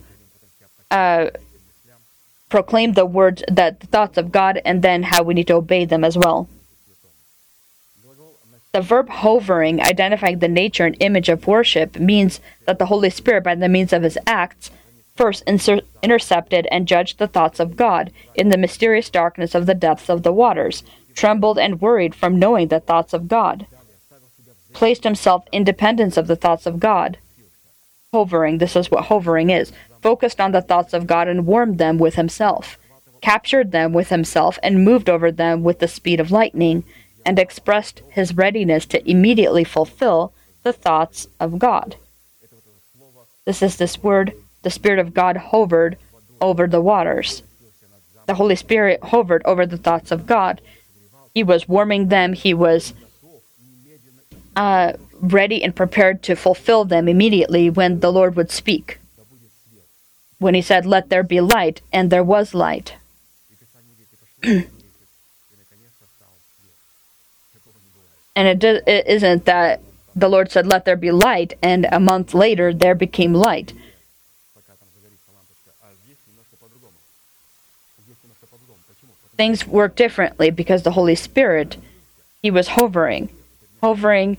[0.90, 1.26] uh,
[2.48, 5.84] proclaim the words, that the thoughts of God, and then how we need to obey
[5.84, 6.48] them as well.
[8.78, 13.42] The verb hovering, identifying the nature and image of worship, means that the Holy Spirit,
[13.42, 14.70] by the means of his acts,
[15.16, 19.74] first inser- intercepted and judged the thoughts of God in the mysterious darkness of the
[19.74, 20.84] depths of the waters,
[21.16, 23.66] trembled and worried from knowing the thoughts of God,
[24.74, 27.18] placed himself in dependence of the thoughts of God.
[28.12, 29.72] Hovering, this is what hovering is,
[30.02, 32.78] focused on the thoughts of God and warmed them with himself,
[33.22, 36.84] captured them with himself, and moved over them with the speed of lightning,
[37.28, 41.96] and expressed his readiness to immediately fulfill the thoughts of God.
[43.44, 45.98] This is this word, the Spirit of God hovered
[46.40, 47.42] over the waters.
[48.24, 50.62] The Holy Spirit hovered over the thoughts of God.
[51.34, 52.94] He was warming them, he was
[54.56, 59.00] uh, ready and prepared to fulfill them immediately when the Lord would speak.
[60.38, 62.94] When he said, Let there be light, and there was light.
[68.38, 69.80] And it, do, it isn't that
[70.14, 73.72] the Lord said, Let there be light, and a month later there became light.
[79.36, 81.78] Things work differently because the Holy Spirit,
[82.40, 83.28] He was hovering,
[83.80, 84.36] hovering,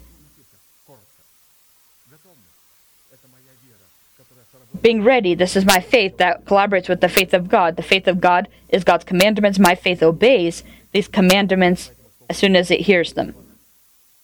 [4.82, 5.36] being ready.
[5.36, 7.76] This is my faith that collaborates with the faith of God.
[7.76, 9.60] The faith of God is God's commandments.
[9.60, 11.92] My faith obeys these commandments
[12.30, 13.36] as soon as it hears them.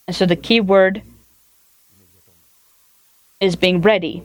[0.08, 1.02] And so the key word
[3.40, 4.24] is being ready.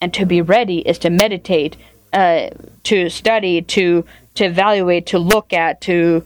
[0.00, 1.76] And to be ready is to meditate,
[2.12, 2.50] uh,
[2.84, 4.04] to study, to
[4.34, 6.24] to evaluate, to look at, to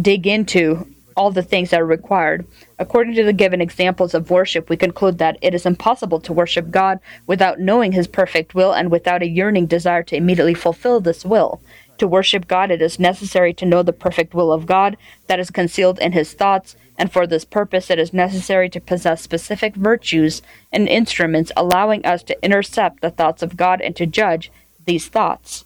[0.00, 2.46] dig into all the things that are required.
[2.78, 6.70] According to the given examples of worship, we conclude that it is impossible to worship
[6.70, 11.24] God without knowing His perfect will and without a yearning desire to immediately fulfill this
[11.24, 11.60] will.
[11.98, 15.50] To worship God, it is necessary to know the perfect will of God that is
[15.50, 20.42] concealed in His thoughts, and for this purpose it is necessary to possess specific virtues
[20.72, 24.50] and instruments allowing us to intercept the thoughts of God and to judge
[24.84, 25.64] these thoughts.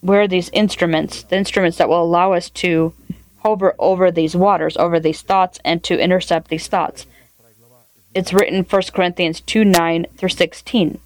[0.00, 1.22] Where are these instruments?
[1.22, 2.92] The instruments that will allow us to
[3.38, 7.06] hover over these waters, over these thoughts, and to intercept these thoughts.
[8.14, 10.98] It's written 1 Corinthians 2 9 through 16.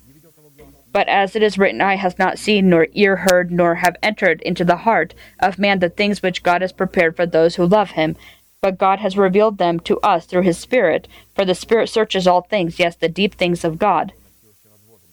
[0.93, 4.43] But as it is written, eye has not seen, nor ear heard, nor have entered
[4.43, 7.93] into the heart of man the things which God has prepared for those who love
[7.93, 8.17] him.
[8.61, 12.43] But God has revealed them to us through his Spirit, for the Spirit searches all
[12.43, 14.13] things, yes, the deep things of God.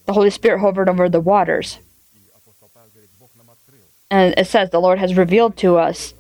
[0.06, 1.80] The Holy Spirit hovered over the waters.
[4.10, 6.14] And it says, The Lord has revealed to us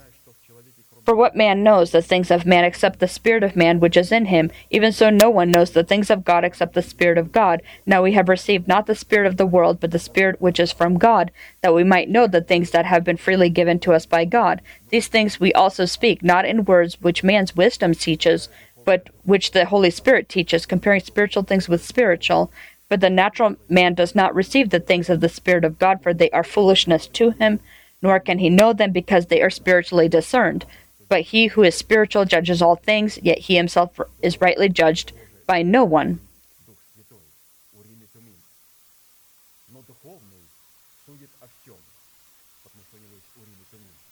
[1.08, 4.12] for what man knows the things of man except the Spirit of man which is
[4.12, 4.52] in him?
[4.70, 7.62] Even so, no one knows the things of God except the Spirit of God.
[7.86, 10.74] Now we have received not the Spirit of the world, but the Spirit which is
[10.74, 11.32] from God,
[11.62, 14.62] that we might know the things that have been freely given to us by God.
[14.90, 18.50] These things we also speak, not in words which man's wisdom teaches,
[18.84, 22.52] but which the Holy Spirit teaches, comparing spiritual things with spiritual.
[22.90, 26.14] But the natural man does not receive the things of the Spirit of God, for
[26.14, 27.62] they are foolishness to him,
[28.02, 30.66] nor can he know them because they are spiritually discerned.
[31.10, 35.14] But he who is spiritual judges all things, yet he himself is rightly judged
[35.46, 36.20] by no one.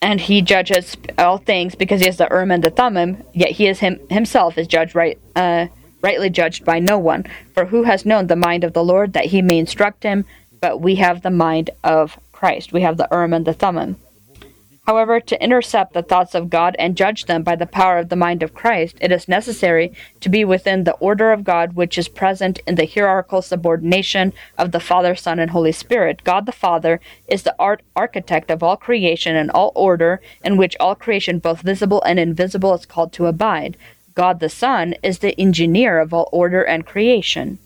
[0.01, 3.65] And he judges all things because he has the Urim and the Thummim, yet he
[3.65, 5.65] is him, himself is judged right, uh,
[6.01, 7.25] rightly judged by no one.
[7.55, 10.25] For who has known the mind of the Lord that he may instruct him?
[10.61, 12.71] But we have the mind of Christ.
[12.71, 13.97] We have the Urim and the Thummim.
[14.88, 18.15] However, to intercept the thoughts of God and judge them by the power of the
[18.15, 22.07] mind of Christ, it is necessary to be within the order of God which is
[22.07, 26.23] present in the hierarchical subordination of the Father, Son, and Holy Spirit.
[26.23, 30.77] God the Father is the art architect of all creation and all order, in which
[30.79, 33.77] all creation, both visible and invisible, is called to abide.
[34.13, 37.57] God the Son is the engineer of all order and creation.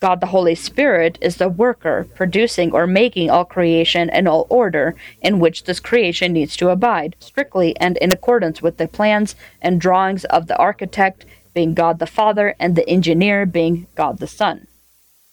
[0.00, 4.94] God the Holy Spirit is the worker, producing or making all creation and all order
[5.22, 9.80] in which this creation needs to abide, strictly and in accordance with the plans and
[9.80, 11.24] drawings of the architect,
[11.54, 14.66] being God the Father, and the engineer, being God the Son.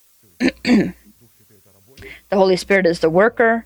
[0.39, 0.93] the
[2.31, 3.65] Holy Spirit is the worker.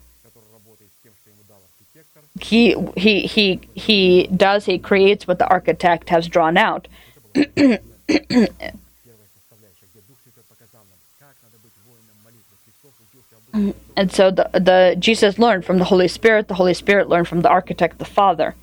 [2.39, 6.87] He, he, he, he does, he creates what the architect has drawn out.
[13.95, 17.41] And so the, the Jesus learned from the Holy Spirit, the Holy Spirit learned from
[17.41, 18.55] the architect, the Father.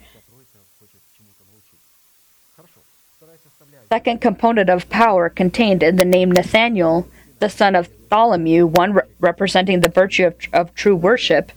[3.89, 7.07] Second component of power contained in the name Nathaniel,
[7.39, 11.53] the son of Tholomew, one re- representing the virtue of, of true worship,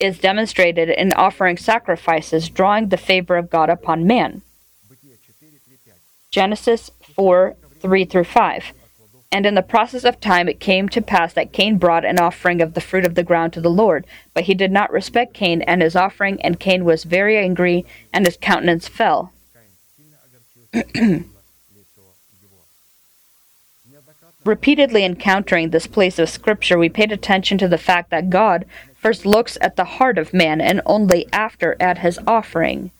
[0.00, 4.42] is demonstrated in offering sacrifices, drawing the favor of God upon man.
[6.30, 8.72] Genesis 4 3 through 5.
[9.30, 12.62] And in the process of time it came to pass that Cain brought an offering
[12.62, 14.06] of the fruit of the ground to the Lord.
[14.32, 18.24] But he did not respect Cain and his offering, and Cain was very angry, and
[18.24, 19.32] his countenance fell.
[24.44, 28.64] Repeatedly encountering this place of Scripture, we paid attention to the fact that God
[28.94, 32.90] first looks at the heart of man and only after at his offering.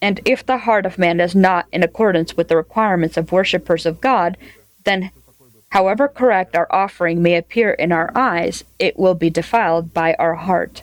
[0.00, 3.86] And if the heart of man is not in accordance with the requirements of worshippers
[3.86, 4.36] of God,
[4.84, 5.10] then
[5.70, 10.34] However correct our offering may appear in our eyes, it will be defiled by our
[10.34, 10.82] heart.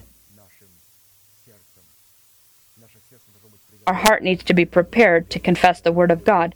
[3.87, 6.55] Our heart needs to be prepared to confess the word of God,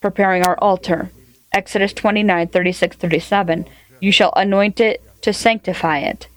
[0.00, 1.10] preparing our altar.
[1.52, 3.66] Exodus 29 36 37.
[4.00, 6.28] You shall anoint it to sanctify it.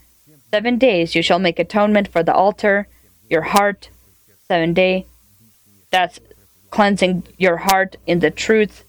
[0.51, 2.88] Seven days you shall make atonement for the altar,
[3.30, 3.89] your heart.
[4.47, 5.05] Seven day.
[5.91, 6.20] That's
[6.70, 8.84] cleansing your heart in the truth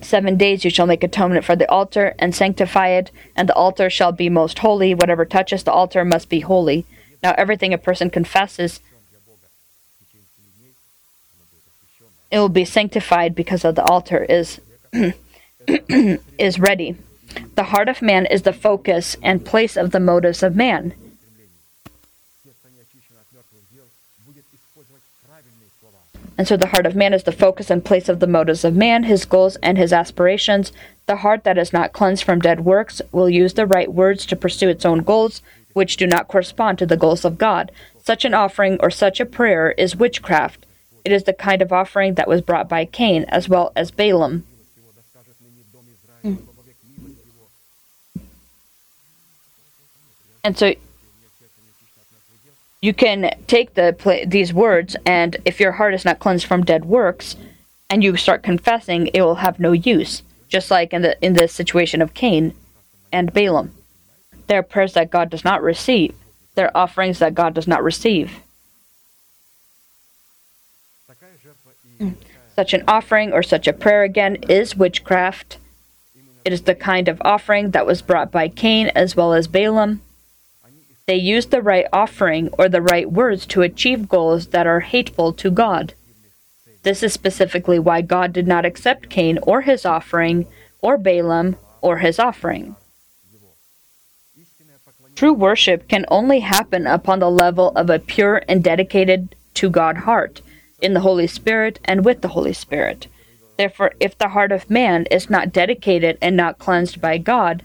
[0.00, 3.90] Seven days you shall make atonement for the altar and sanctify it, and the altar
[3.90, 4.94] shall be most holy.
[4.94, 6.86] Whatever touches the altar must be holy.
[7.22, 8.80] Now, everything a person confesses,
[12.30, 14.60] it will be sanctified because of the altar is
[16.38, 16.96] is ready.
[17.56, 20.94] The heart of man is the focus and place of the motives of man.
[26.38, 28.76] And so the heart of man is the focus and place of the motives of
[28.76, 30.70] man, his goals, and his aspirations.
[31.06, 34.36] The heart that is not cleansed from dead works will use the right words to
[34.36, 37.72] pursue its own goals, which do not correspond to the goals of God.
[38.00, 40.64] Such an offering or such a prayer is witchcraft.
[41.04, 44.44] It is the kind of offering that was brought by Cain as well as Balaam.
[46.24, 46.38] Mm.
[50.44, 50.74] And so
[52.80, 56.84] you can take the these words and if your heart is not cleansed from dead
[56.84, 57.36] works
[57.90, 60.22] and you start confessing it will have no use.
[60.48, 62.54] Just like in the in the situation of cain
[63.12, 63.74] and balaam.
[64.46, 66.14] Their prayers that god does not receive.
[66.54, 68.40] Their offerings that god does not receive.
[72.00, 72.14] Mm.
[72.54, 75.58] Such an offering or such a prayer again is witchcraft.
[76.44, 80.00] It is the kind of offering that was brought by cain as well as balaam
[81.08, 85.32] they use the right offering or the right words to achieve goals that are hateful
[85.32, 85.94] to God.
[86.82, 90.46] This is specifically why God did not accept Cain or his offering,
[90.82, 92.76] or Balaam or his offering.
[95.16, 99.96] True worship can only happen upon the level of a pure and dedicated to God
[99.96, 100.42] heart,
[100.82, 103.06] in the Holy Spirit and with the Holy Spirit.
[103.56, 107.62] Therefore, if the heart of man is not dedicated and not cleansed by God,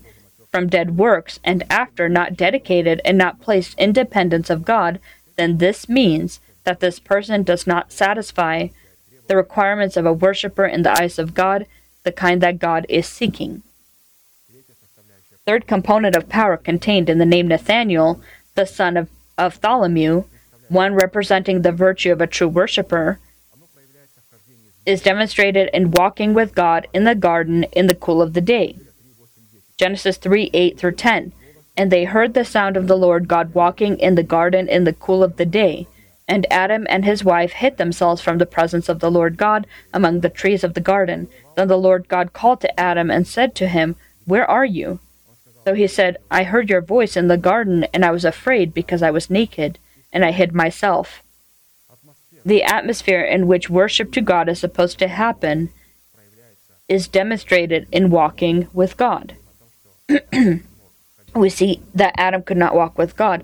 [0.53, 4.99] from dead works, and after not dedicated and not placed in dependence of God,
[5.35, 8.67] then this means that this person does not satisfy
[9.27, 11.65] the requirements of a worshiper in the eyes of God,
[12.03, 13.63] the kind that God is seeking
[15.45, 18.21] third component of power contained in the name Nathaniel,
[18.55, 20.25] the son of, of Tholomew,
[20.69, 23.19] one representing the virtue of a true worshiper,
[24.85, 28.77] is demonstrated in walking with God in the garden in the cool of the day.
[29.83, 31.33] Genesis 3 8 through 10.
[31.75, 34.93] And they heard the sound of the Lord God walking in the garden in the
[34.93, 35.87] cool of the day.
[36.25, 40.21] And Adam and his wife hid themselves from the presence of the Lord God among
[40.21, 41.27] the trees of the garden.
[41.57, 45.01] Then the Lord God called to Adam and said to him, Where are you?
[45.65, 49.03] So he said, I heard your voice in the garden, and I was afraid because
[49.03, 49.79] I was naked,
[50.13, 51.21] and I hid myself.
[52.45, 55.73] The atmosphere in which worship to God is supposed to happen
[56.87, 59.35] is demonstrated in walking with God.
[61.35, 63.43] we see that Adam could not walk with God.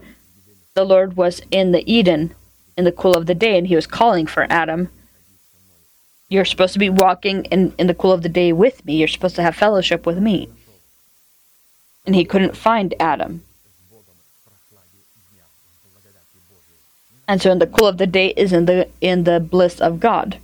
[0.75, 2.35] The Lord was in the Eden
[2.77, 4.89] in the cool of the day, and he was calling for Adam.
[6.29, 8.95] You're supposed to be walking in, in the cool of the day with me.
[8.95, 10.47] You're supposed to have fellowship with me.
[12.05, 13.43] And he couldn't find Adam.
[17.27, 19.99] And so in the cool of the day is in the in the bliss of
[19.99, 20.39] God.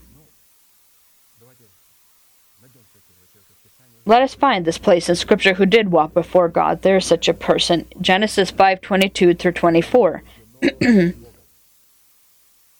[4.07, 6.83] Let us find this place in Scripture who did walk before God.
[6.83, 7.87] There is such a person.
[7.99, 10.21] Genesis five twenty two through twenty four.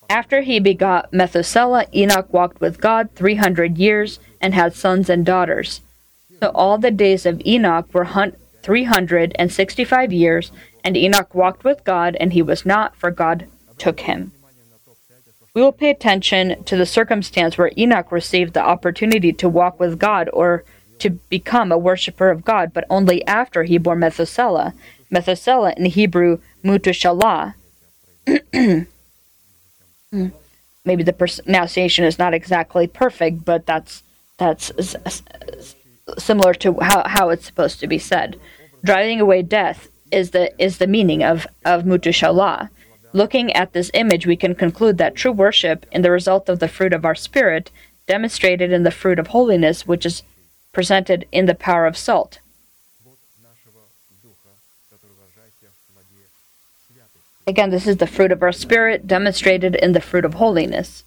[0.09, 5.25] After he begot Methuselah, Enoch walked with God three hundred years and had sons and
[5.25, 5.81] daughters.
[6.39, 10.51] So all the days of Enoch were three hundred and sixty five years,
[10.83, 13.47] and Enoch walked with God, and he was not, for God
[13.79, 14.31] took him.
[15.55, 19.97] We will pay attention to the circumstance where Enoch received the opportunity to walk with
[19.97, 20.65] God or
[20.99, 24.73] to become a worshiper of God, but only after he bore Methuselah.
[25.09, 27.55] Methuselah in Hebrew, Mutushalah.
[30.85, 34.03] Maybe the pronunciation is not exactly perfect, but that's
[34.37, 34.71] that's
[36.17, 38.39] similar to how, how it's supposed to be said.
[38.83, 42.69] Driving away death is the is the meaning of of Mutushalah.
[43.13, 46.67] Looking at this image, we can conclude that true worship in the result of the
[46.67, 47.71] fruit of our spirit,
[48.07, 50.21] demonstrated in the fruit of holiness, which is
[50.75, 52.39] presented in the power of salt.
[57.47, 61.05] Again, this is the fruit of our spirit demonstrated in the fruit of holiness.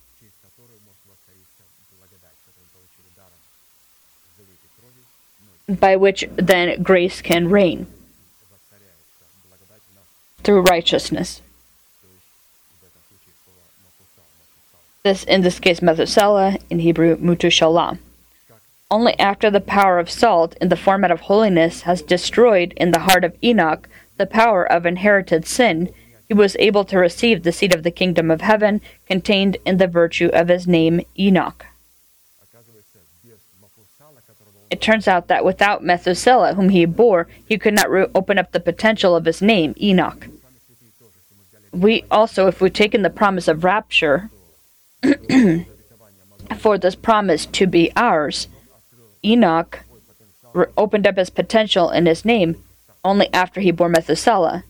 [5.68, 7.86] By which then grace can reign
[10.42, 11.42] through righteousness.
[15.02, 17.98] This, in this case, Methuselah, in Hebrew, mutushalah.
[18.90, 23.00] Only after the power of salt in the format of holiness has destroyed in the
[23.00, 23.86] heart of Enoch
[24.16, 25.92] the power of inherited sin,
[26.26, 29.86] he was able to receive the seed of the kingdom of heaven contained in the
[29.86, 31.66] virtue of his name Enoch.
[34.70, 38.52] It turns out that without Methuselah, whom he bore, he could not re- open up
[38.52, 40.28] the potential of his name, Enoch.
[41.72, 44.30] We also, if we take in the promise of rapture,
[46.58, 48.48] for this promise to be ours,
[49.24, 49.80] Enoch
[50.76, 52.62] opened up his potential in his name
[53.04, 54.64] only after he bore Methuselah.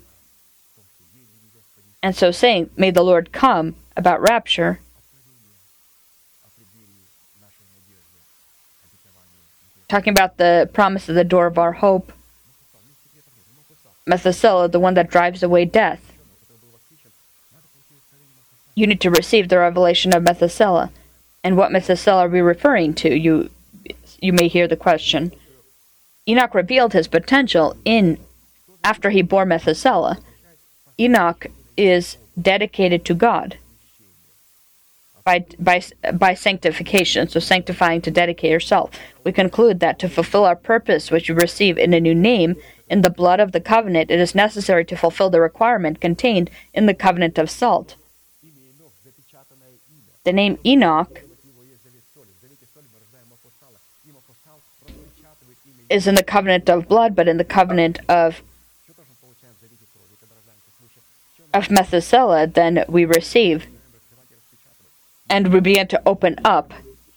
[2.03, 4.81] And so saying, May the Lord come about rapture,
[9.89, 12.13] talking about the promise of the door of our hope,
[14.07, 16.13] Methuselah, the one that drives away death.
[18.75, 20.91] You need to receive the revelation of Methuselah.
[21.43, 23.15] And what Methuselah are we referring to?
[23.15, 23.51] You
[24.21, 25.33] you may hear the question.
[26.29, 28.19] Enoch revealed his potential in
[28.85, 30.19] after he bore Methuselah.
[30.99, 31.47] Enoch
[31.77, 33.57] is dedicated to God
[35.25, 35.83] by, by,
[36.15, 38.91] by sanctification, so sanctifying to dedicate yourself.
[39.25, 42.57] We conclude that to fulfill our purpose, which we receive in a new name,
[42.89, 46.87] in the blood of the covenant, it is necessary to fulfill the requirement contained in
[46.87, 47.97] the covenant of salt.
[50.25, 51.23] The name Enoch
[55.91, 58.43] is in the covenant of blood, but in the covenant of
[61.55, 63.67] of Methuselah, then we receive
[65.31, 66.73] and we begin to open up.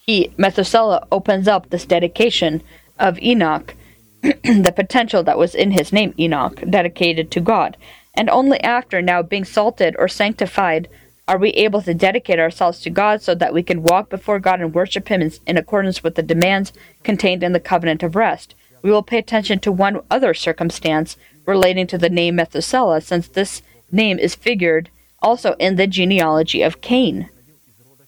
[0.06, 2.62] He Methuselah opens up this dedication
[2.98, 3.76] of Enoch,
[4.22, 7.78] the potential that was in his name Enoch, dedicated to God.
[8.14, 10.90] And only after now being salted or sanctified
[11.28, 14.60] are we able to dedicate ourselves to God so that we can walk before God
[14.60, 18.54] and worship Him in, in accordance with the demands contained in the covenant of rest.
[18.82, 23.62] We will pay attention to one other circumstance relating to the name Methuselah, since this
[23.92, 24.90] name is figured
[25.22, 27.30] also in the genealogy of Cain.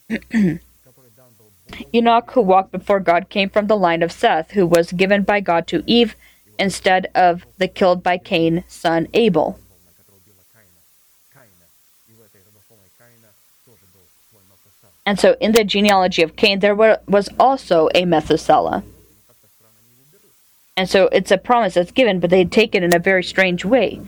[1.94, 5.40] Enoch, who walked before God, came from the line of Seth, who was given by
[5.40, 6.16] God to Eve
[6.60, 9.60] instead of the killed by Cain son Abel.
[15.06, 18.84] And so, in the genealogy of Cain, there was also a Methuselah.
[20.76, 23.64] And so, it's a promise that's given, but they take it in a very strange
[23.64, 24.02] way.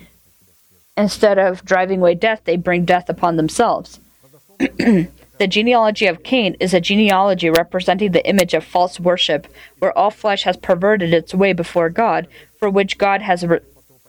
[0.98, 4.00] Instead of driving away death, they bring death upon themselves.
[4.60, 9.48] the genealogy of Cain is a genealogy representing the image of false worship,
[9.80, 13.60] where all flesh has perverted its way before God, for which God has, re-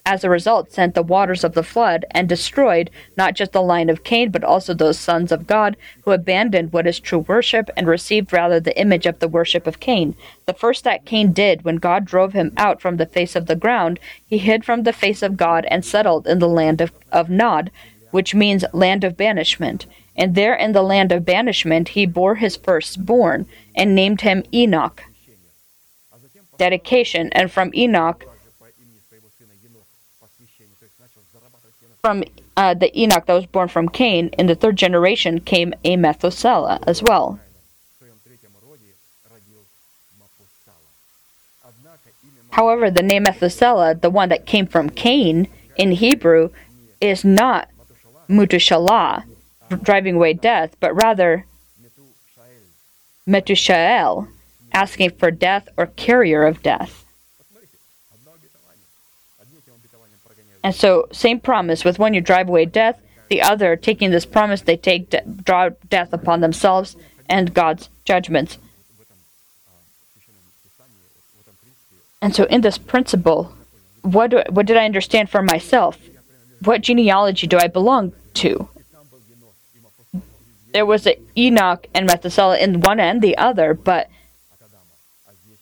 [0.07, 3.91] as a result, sent the waters of the flood and destroyed not just the line
[3.91, 7.89] of Cain, but also those sons of God who abandoned what is true worship and
[7.89, 10.15] received rather the image of the worship of Cain.
[10.47, 13.57] The first that Cain did when God drove him out from the face of the
[13.57, 17.29] ground, he hid from the face of God and settled in the land of, of
[17.29, 17.73] Nod,
[18.13, 19.87] which means land of banishment.
[20.15, 25.03] And there in the land of banishment he bore his firstborn and named him Enoch.
[26.59, 28.25] Dedication, and from Enoch,
[32.07, 32.23] from
[32.57, 36.79] uh, the Enoch that was born from Cain, in the third generation came a Methuselah
[36.87, 37.41] as well.
[42.51, 46.51] However, the name Methuselah, the one that came from Cain in Hebrew,
[47.01, 47.71] is not
[48.29, 49.25] Mutushalah,
[49.83, 51.45] driving away death, but rather
[53.27, 54.29] Metushael,
[54.73, 57.05] asking for death or carrier of death.
[60.67, 64.63] And so, same promise with one you drive away death, the other taking this promise
[64.63, 66.97] they take de- draw death upon themselves
[67.29, 68.59] and God's judgments.
[72.21, 73.53] And so, in this principle,
[74.03, 76.01] what what did I understand for myself?
[76.65, 78.13] What genealogy do I belong
[78.43, 78.69] to?
[80.73, 81.07] There was
[81.37, 84.11] Enoch and Methuselah in one and the other, but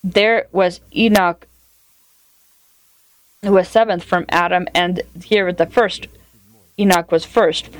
[0.02, 1.46] there was Enoch
[3.51, 6.07] was seventh from Adam, and here the first
[6.78, 7.70] Enoch was first.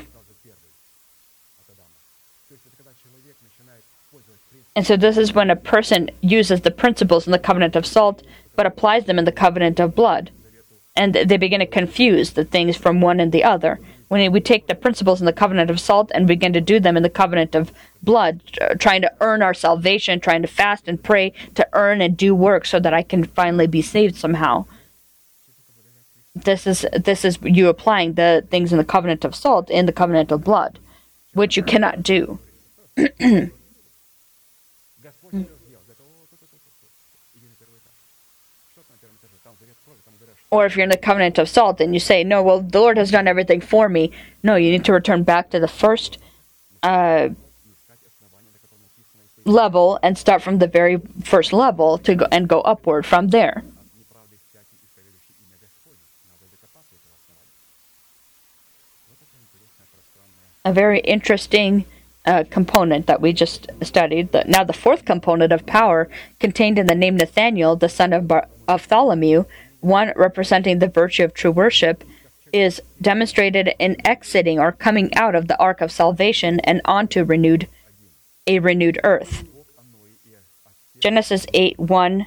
[4.77, 8.23] And so this is when a person uses the principles in the covenant of salt,
[8.57, 10.31] but applies them in the covenant of blood.
[10.97, 13.81] And they begin to confuse the things from one and the other.
[14.09, 16.97] when we take the principles in the covenant of salt and begin to do them
[16.97, 21.03] in the covenant of blood, uh, trying to earn our salvation, trying to fast and
[21.03, 24.67] pray to earn and do work so that I can finally be saved somehow
[26.35, 29.93] this is this is you applying the things in the covenant of salt in the
[29.93, 30.79] covenant of blood,
[31.33, 32.39] which you cannot do.
[40.51, 42.97] or if you're in the covenant of salt and you say, "No, well, the Lord
[42.97, 44.11] has done everything for me."
[44.43, 46.19] No, you need to return back to the first
[46.83, 47.29] uh,
[49.45, 53.63] level and start from the very first level to go and go upward from there.
[60.65, 61.85] A very interesting
[62.25, 64.33] uh, component that we just studied.
[64.33, 66.09] The, now, the fourth component of power
[66.41, 68.31] contained in the name Nathaniel, the son of
[68.67, 69.47] of Tholomew,
[69.81, 72.03] one representing the virtue of true worship,
[72.53, 77.69] is demonstrated in exiting or coming out of the ark of salvation and onto renewed
[78.47, 79.45] a renewed earth.
[81.01, 82.27] Genesis 8 1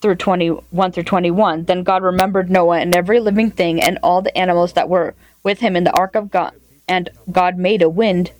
[0.00, 1.64] through 21 through 21.
[1.64, 5.14] Then God remembered Noah and every living thing and all the animals that were
[5.48, 6.52] with him in the ark of God.
[6.86, 8.32] And God made a wind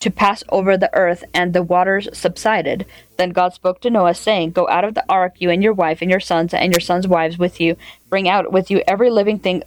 [0.00, 2.86] to pass over the earth, and the waters subsided.
[3.18, 6.00] Then God spoke to Noah, saying, Go out of the ark, you and your wife,
[6.00, 7.76] and your sons, and your sons' wives with you.
[8.08, 9.64] Bring out with you every living thing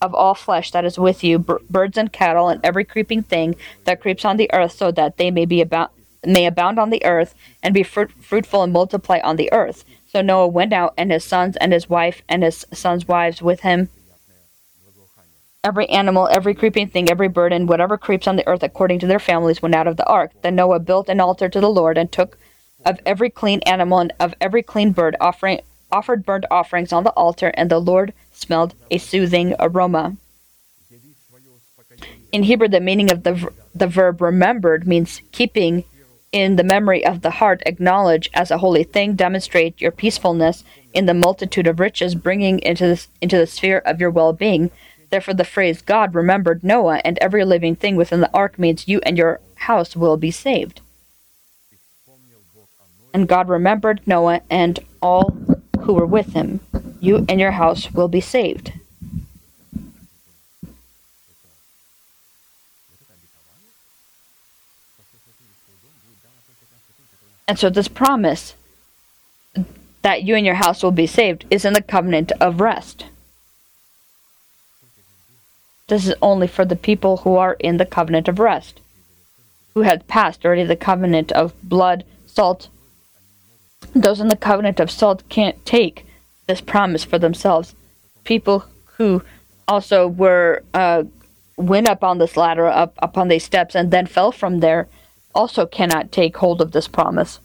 [0.00, 3.54] of all flesh that is with you, b- birds and cattle, and every creeping thing
[3.84, 5.92] that creeps on the earth, so that they may be about
[6.24, 9.84] may abound on the earth, and be fruit- fruitful and multiply on the earth.
[10.06, 13.60] So Noah went out, and his sons, and his wife, and his sons' wives with
[13.60, 13.88] him.
[15.64, 19.06] Every animal, every creeping thing, every bird, and whatever creeps on the earth according to
[19.06, 20.32] their families went out of the ark.
[20.42, 22.36] Then Noah built an altar to the Lord, and took
[22.84, 25.60] of every clean animal and of every clean bird, offering
[25.92, 30.16] offered burnt offerings on the altar, and the Lord smelled a soothing aroma.
[32.32, 35.84] In Hebrew, the meaning of the the verb "remembered" means keeping
[36.32, 41.06] in the memory of the heart, acknowledge as a holy thing, demonstrate your peacefulness in
[41.06, 44.72] the multitude of riches, bringing into into the sphere of your well-being.
[45.12, 48.98] Therefore, the phrase "God remembered Noah and every living thing within the ark" means you
[49.02, 50.80] and your house will be saved.
[53.12, 55.36] And God remembered Noah and all
[55.80, 56.60] who were with him.
[56.98, 58.72] You and your house will be saved.
[67.46, 68.54] And so, this promise
[70.00, 73.04] that you and your house will be saved is in the covenant of rest.
[75.92, 78.80] This is only for the people who are in the covenant of rest,
[79.74, 82.70] who had passed already the covenant of blood, salt.
[83.94, 86.06] Those in the covenant of salt can't take
[86.46, 87.74] this promise for themselves.
[88.24, 88.64] People
[88.96, 89.22] who
[89.68, 91.02] also were uh,
[91.58, 94.88] went up on this ladder, up upon these steps, and then fell from there,
[95.34, 97.38] also cannot take hold of this promise.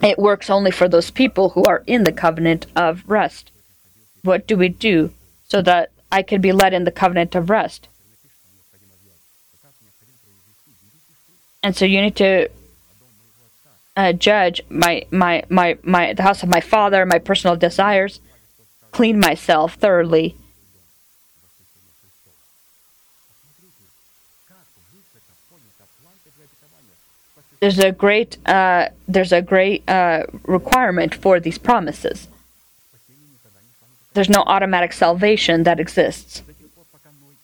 [0.00, 3.50] It works only for those people who are in the covenant of rest.
[4.22, 5.10] What do we do
[5.48, 7.88] so that I can be led in the covenant of rest?
[11.64, 12.48] And so you need to
[13.96, 18.20] uh, judge my, my, my, my, the house of my father, my personal desires,
[18.92, 20.36] clean myself thoroughly.
[27.58, 32.28] There's a great, uh, there's a great uh, requirement for these promises.
[34.14, 36.42] There's no automatic salvation that exists.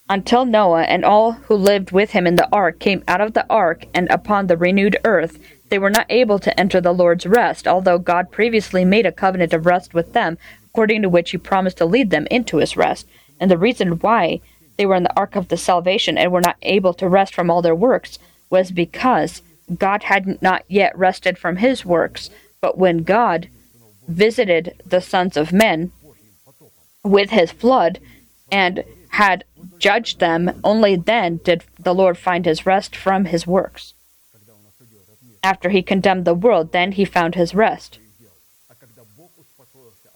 [0.09, 3.45] Until Noah and all who lived with him in the ark came out of the
[3.51, 7.66] ark and upon the renewed earth, they were not able to enter the Lord's rest,
[7.66, 11.79] although God previously made a covenant of rest with them, according to which he promised
[11.79, 13.07] to lead them into his rest.
[13.41, 14.41] And the reason why
[14.77, 17.51] they were in the ark of the salvation and were not able to rest from
[17.51, 18.18] all their works
[18.49, 19.43] was because
[19.77, 22.31] God had not yet rested from his works.
[22.61, 23.49] But when God
[24.07, 25.93] visited the sons of men
[27.05, 27.98] with his flood
[28.51, 29.44] and had
[29.78, 33.94] judged them, only then did the Lord find his rest from his works.
[35.42, 37.98] After he condemned the world, then he found his rest.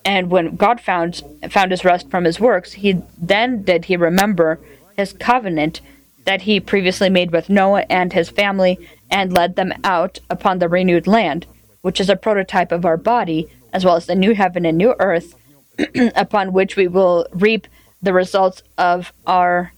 [0.05, 4.61] And when God found found his rest from his works, he then did he remember
[4.97, 5.81] his covenant
[6.27, 8.79] that he previously made with Noah and his family
[9.11, 11.47] and led them out upon the renewed land,
[11.81, 14.95] which is a prototype of our body, as well as the new heaven and new
[14.99, 15.35] earth,
[16.17, 17.67] upon which we will reap
[18.03, 19.73] the results of our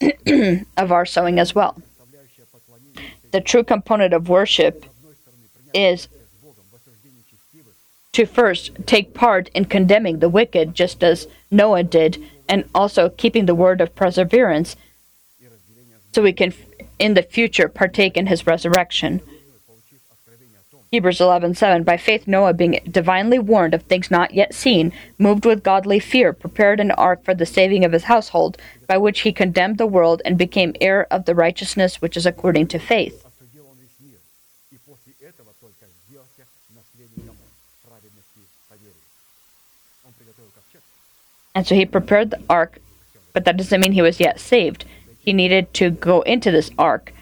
[0.76, 1.80] of our sowing as well.
[3.30, 4.84] The true component of worship
[5.72, 6.08] is
[8.12, 13.46] to first take part in condemning the wicked, just as Noah did, and also keeping
[13.46, 14.76] the word of perseverance
[16.12, 16.52] so we can
[16.98, 19.20] in the future partake in his resurrection.
[20.92, 25.62] Hebrews 11:7 By faith Noah being divinely warned of things not yet seen moved with
[25.62, 29.78] godly fear prepared an ark for the saving of his household by which he condemned
[29.78, 33.24] the world and became heir of the righteousness which is according to faith.
[41.54, 42.80] And so he prepared the ark
[43.32, 44.84] but that doesn't mean he was yet saved.
[45.18, 47.14] He needed to go into this ark.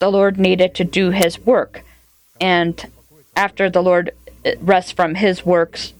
[0.00, 1.82] The Lord needed to do his work.
[2.42, 2.90] And
[3.36, 4.10] after the Lord
[4.60, 5.94] rests from his works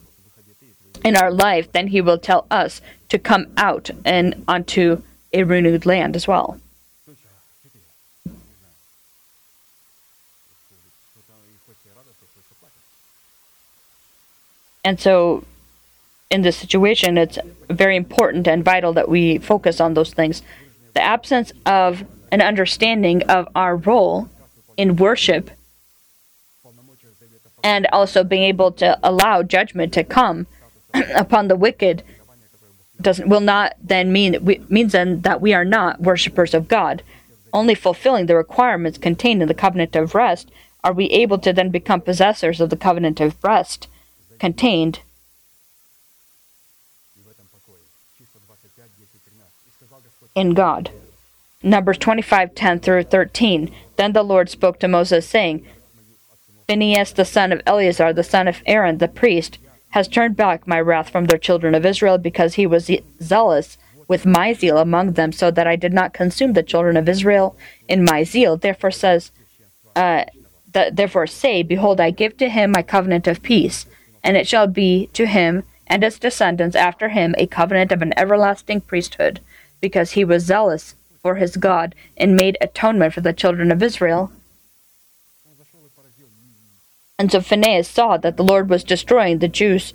[1.05, 5.87] in our life, then he will tell us to come out and onto a renewed
[5.87, 6.59] land as well.
[14.85, 15.45] And so
[16.29, 17.39] in this situation, it's
[17.71, 20.43] very important and vital that we focus on those things.
[20.95, 24.29] The absence of an understanding of our role
[24.77, 25.53] in worship
[27.63, 30.47] and also being able to allow judgment to come
[31.15, 32.03] upon the wicked
[33.01, 37.03] doesn't will not then mean we, means then that we are not worshippers of God.
[37.53, 40.51] Only fulfilling the requirements contained in the covenant of rest
[40.85, 43.89] are we able to then become possessors of the covenant of rest
[44.39, 45.01] contained.
[50.35, 50.91] In God.
[51.63, 53.73] Numbers 25 10 through 13.
[53.97, 55.65] Then the Lord spoke to Moses, saying,
[56.69, 59.59] Phinehas, the son of Eleazar, the son of Aaron, the priest,
[59.91, 62.91] has turned back my wrath from the children of Israel because he was
[63.23, 67.09] zealous with my zeal among them, so that I did not consume the children of
[67.09, 67.57] Israel
[67.89, 68.57] in my zeal.
[68.57, 69.33] Therefore says,
[69.97, 70.25] uh,
[70.73, 73.87] th- therefore say, Behold, I give to him my covenant of peace,
[74.23, 78.15] and it shall be to him and his descendants after him a covenant of an
[78.17, 79.41] everlasting priesthood,
[79.81, 84.33] because he was zealous for his God and made atonement for the children of Israel.
[87.19, 89.95] And so Phineas saw that the Lord was destroying the Jews,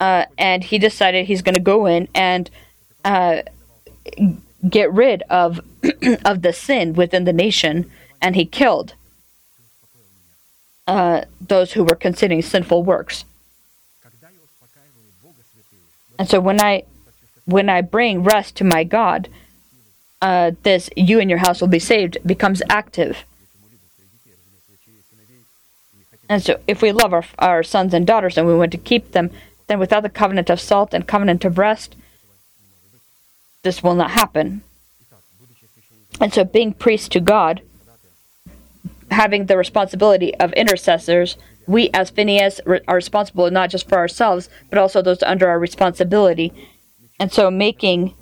[0.00, 2.50] uh, and he decided he's going to go in and
[3.04, 3.42] uh,
[4.68, 5.60] get rid of
[6.24, 8.94] of the sin within the nation, and he killed
[10.86, 13.24] uh, those who were considering sinful works.
[16.18, 16.84] And so when I
[17.44, 19.28] when I bring rest to my God,
[20.20, 23.24] uh, this "you and your house will be saved" becomes active.
[26.32, 29.12] And so if we love our, our sons and daughters and we want to keep
[29.12, 29.30] them,
[29.66, 31.94] then without the covenant of salt and covenant of rest,
[33.62, 34.62] this will not happen.
[36.22, 37.60] And so being priests to God,
[39.10, 44.78] having the responsibility of intercessors, we as Phineas are responsible not just for ourselves, but
[44.78, 46.50] also those under our responsibility.
[47.20, 48.14] And so making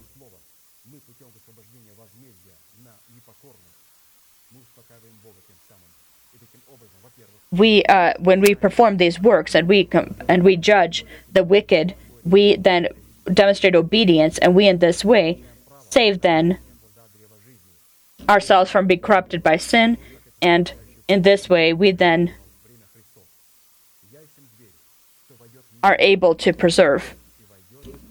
[7.50, 11.94] we uh, when we perform these works and we com- and we judge the wicked,
[12.24, 12.88] we then
[13.32, 15.42] demonstrate obedience, and we in this way
[15.90, 16.58] save then
[18.28, 19.98] ourselves from being corrupted by sin,
[20.40, 20.72] and
[21.08, 22.32] in this way we then
[25.82, 27.14] are able to preserve.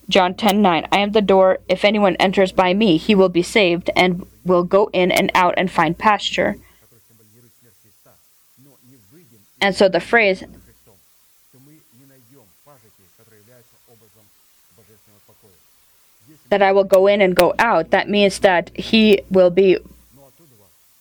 [0.09, 3.89] John 10:9 I am the door if anyone enters by me he will be saved
[3.95, 6.57] and will go in and out and find pasture.
[9.61, 10.43] And so the phrase
[16.49, 19.77] that I will go in and go out, that means that he will be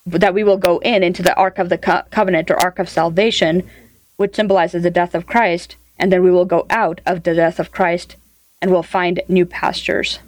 [0.07, 2.89] that we will go in into the ark of the co- covenant or ark of
[2.89, 3.69] salvation,
[4.17, 7.59] which symbolizes the death of Christ, and then we will go out of the death
[7.59, 8.17] of Christ
[8.63, 10.19] and will find new pastures.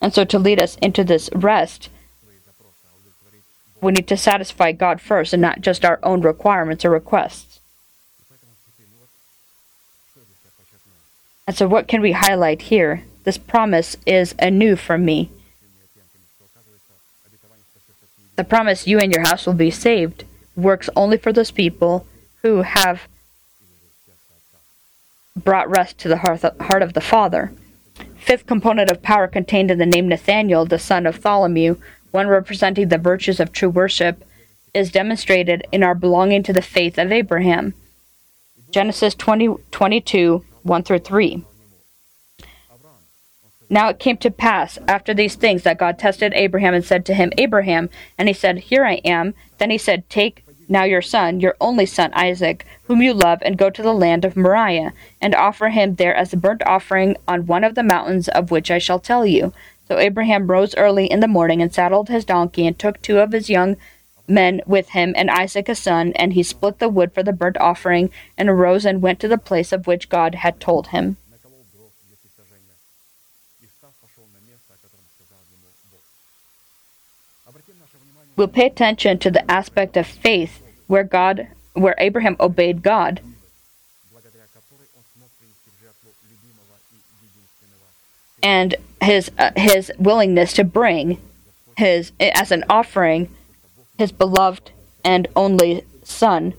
[0.00, 1.90] And so to lead us into this rest,
[3.80, 7.60] we need to satisfy God first and not just our own requirements or requests.
[11.46, 13.02] And so, what can we highlight here?
[13.24, 15.30] This promise is anew for me.
[18.36, 20.24] The promise, you and your house will be saved,
[20.56, 22.06] works only for those people
[22.42, 23.02] who have
[25.36, 27.52] brought rest to the heart of the Father.
[28.16, 31.78] Fifth component of power contained in the name Nathaniel, the son of Tholomew,
[32.10, 34.24] one representing the virtues of true worship,
[34.72, 37.74] is demonstrated in our belonging to the faith of Abraham.
[38.70, 41.44] Genesis 20, 22, 1 through 3.
[43.68, 47.14] Now it came to pass after these things that God tested Abraham and said to
[47.14, 47.88] him, Abraham,
[48.18, 49.34] and he said, Here I am.
[49.58, 53.58] Then he said, Take now your son, your only son Isaac, whom you love, and
[53.58, 57.46] go to the land of Moriah, and offer him there as a burnt offering on
[57.46, 59.52] one of the mountains of which I shall tell you.
[59.90, 63.32] So Abraham rose early in the morning and saddled his donkey and took two of
[63.32, 63.76] his young
[64.28, 67.56] men with him and Isaac his son, and he split the wood for the burnt
[67.58, 71.16] offering and arose and went to the place of which God had told him.
[78.36, 83.20] We'll pay attention to the aspect of faith where God where Abraham obeyed God.
[88.42, 91.20] and his uh, his willingness to bring
[91.76, 93.28] his as an offering
[93.98, 94.72] his beloved
[95.04, 96.54] and only son.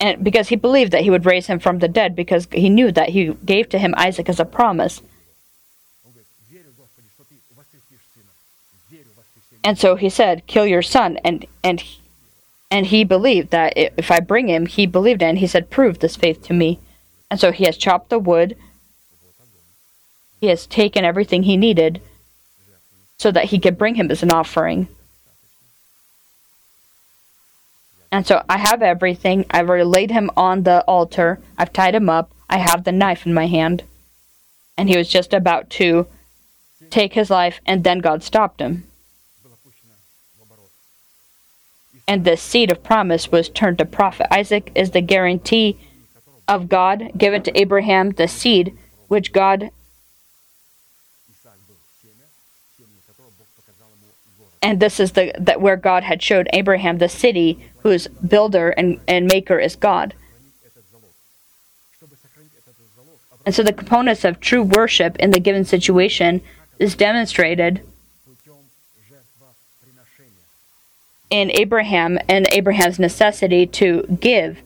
[0.00, 2.92] And because he believed that he would raise him from the dead because he knew
[2.92, 5.02] that he gave to him Isaac as a promise.
[9.64, 11.18] And so he said kill your son.
[11.24, 11.82] And and
[12.70, 15.26] and he believed that if I bring him he believed it.
[15.26, 16.78] and he said prove this faith to me.
[17.30, 18.56] And so he has chopped the wood
[20.40, 22.00] he has taken everything he needed
[23.18, 24.88] so that he could bring him as an offering.
[28.10, 29.44] And so I have everything.
[29.50, 31.40] I've already laid him on the altar.
[31.58, 32.30] I've tied him up.
[32.48, 33.84] I have the knife in my hand.
[34.76, 36.06] And he was just about to
[36.90, 38.84] take his life, and then God stopped him.
[42.06, 44.28] And the seed of promise was turned to profit.
[44.30, 45.76] Isaac is the guarantee
[46.46, 48.78] of God given to Abraham, the seed
[49.08, 49.70] which God
[54.62, 59.00] and this is the that where God had showed Abraham the city whose builder and,
[59.06, 60.14] and maker is God.
[63.46, 66.42] And so the components of true worship in the given situation
[66.78, 67.82] is demonstrated
[71.30, 74.58] in Abraham and Abraham's necessity to give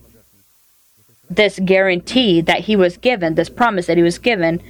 [1.29, 4.61] this guarantee that he was given, this promise that he was given,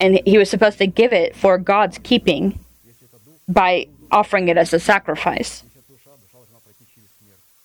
[0.00, 2.58] and he was supposed to give it for God's keeping
[3.48, 5.62] by offering it as a sacrifice.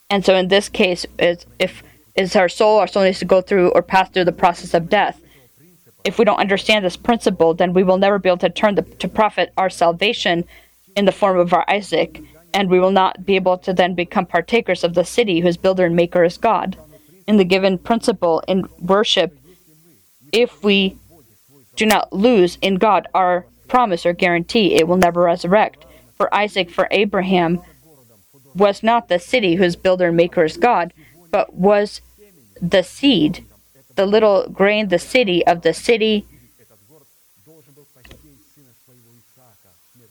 [0.09, 1.83] And so in this case, if
[2.15, 4.89] is our soul, our soul needs to go through or pass through the process of
[4.89, 5.21] death.
[6.03, 8.81] If we don't understand this principle, then we will never be able to turn the,
[8.81, 10.45] to profit our salvation
[10.95, 12.21] in the form of our Isaac,
[12.53, 15.85] and we will not be able to then become partakers of the city whose builder
[15.85, 16.75] and maker is God.
[17.27, 19.37] In the given principle in worship,
[20.33, 20.97] if we
[21.75, 25.85] do not lose in God our promise or guarantee it will never resurrect.
[26.15, 27.61] For Isaac, for Abraham,
[28.53, 30.93] was not the city whose builder and maker is God,
[31.31, 32.01] but was
[32.61, 33.45] the seed,
[33.95, 36.25] the little grain, the city of the city.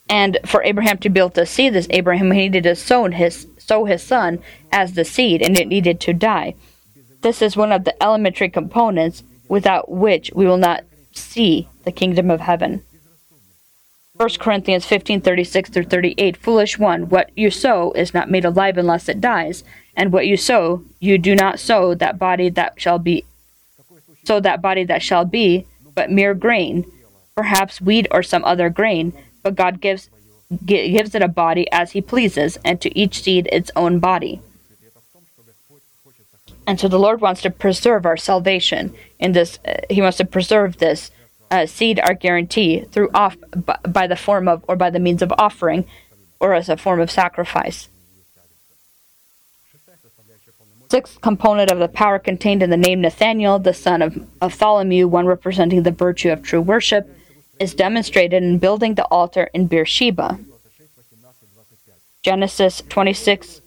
[0.09, 3.85] And for Abraham to be able to see this, Abraham needed to sow his, sow
[3.85, 4.39] his son
[4.71, 6.55] as the seed, and it needed to die.
[7.21, 12.31] This is one of the elementary components without which we will not see the kingdom
[12.31, 12.83] of heaven.
[14.21, 19.09] 1 Corinthians 15:36 through 38 Foolish one what you sow is not made alive unless
[19.09, 19.63] it dies
[19.95, 23.25] and what you sow you do not sow that body that shall be
[24.23, 25.65] sow that body that shall be
[25.95, 26.85] but mere grain
[27.35, 29.11] perhaps wheat or some other grain
[29.41, 30.11] but God gives
[30.63, 34.39] gives it a body as he pleases and to each seed its own body
[36.67, 39.57] and so the Lord wants to preserve our salvation in this.
[39.65, 41.09] Uh, he wants to preserve this
[41.51, 45.21] uh, seed, our guarantee, through off by, by the form of or by the means
[45.21, 45.85] of offering,
[46.39, 47.89] or as a form of sacrifice.
[50.89, 55.25] Sixth component of the power contained in the name Nathaniel, the son of, of one
[55.25, 57.09] representing the virtue of true worship,
[57.59, 60.39] is demonstrated in building the altar in Beersheba.
[62.23, 63.61] Genesis 26,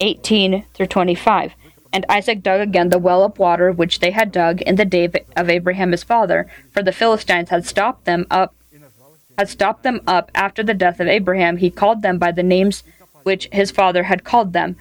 [0.00, 1.54] 18 through 25.
[1.96, 5.08] And Isaac dug again the well of water which they had dug in the day
[5.34, 8.54] of Abraham his father, for the Philistines had stopped them up
[9.38, 11.56] had stopped them up after the death of Abraham.
[11.56, 12.84] He called them by the names
[13.22, 14.76] which his father had called them.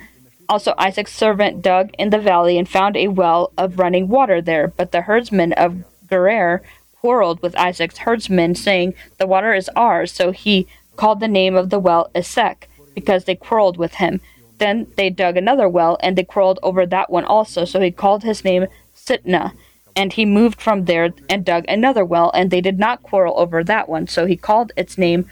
[0.49, 4.68] Also Isaac's servant dug in the valley and found a well of running water there.
[4.68, 6.63] But the herdsmen of Gerar
[6.99, 10.11] quarreled with Isaac's herdsmen, saying, The water is ours.
[10.11, 14.20] So he called the name of the well Esek, because they quarreled with him.
[14.58, 17.66] Then they dug another well, and they quarreled over that one also.
[17.66, 19.53] So he called his name Sitnah.
[19.97, 23.64] And he moved from there and dug another well, and they did not quarrel over
[23.64, 24.08] that one.
[24.08, 25.30] So he called its name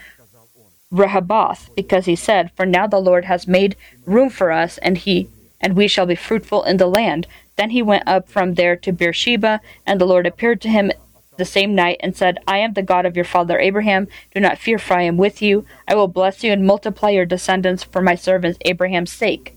[0.90, 5.28] Rehoboth, because he said, For now the Lord has made room for us, and he
[5.60, 7.26] and we shall be fruitful in the land.
[7.56, 10.92] Then he went up from there to Beersheba, and the Lord appeared to him
[11.36, 14.08] the same night and said, I am the God of your father Abraham.
[14.34, 15.64] Do not fear, for I am with you.
[15.88, 19.56] I will bless you and multiply your descendants for my servant Abraham's sake.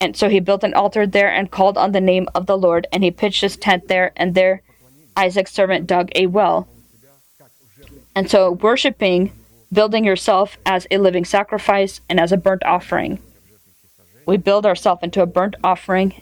[0.00, 2.86] And so he built an altar there and called on the name of the Lord,
[2.92, 4.62] and he pitched his tent there, and there
[5.16, 6.66] Isaac's servant dug a well.
[8.14, 9.32] And so worshiping,
[9.72, 13.18] building yourself as a living sacrifice and as a burnt offering.
[14.26, 16.20] We build ourselves into a burnt offering.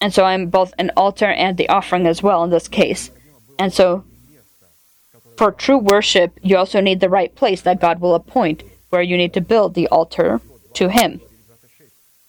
[0.00, 3.10] And so I'm both an altar and the offering as well in this case.
[3.58, 4.04] And so
[5.36, 9.16] for true worship, you also need the right place that God will appoint where you
[9.16, 10.40] need to build the altar
[10.74, 11.20] to Him.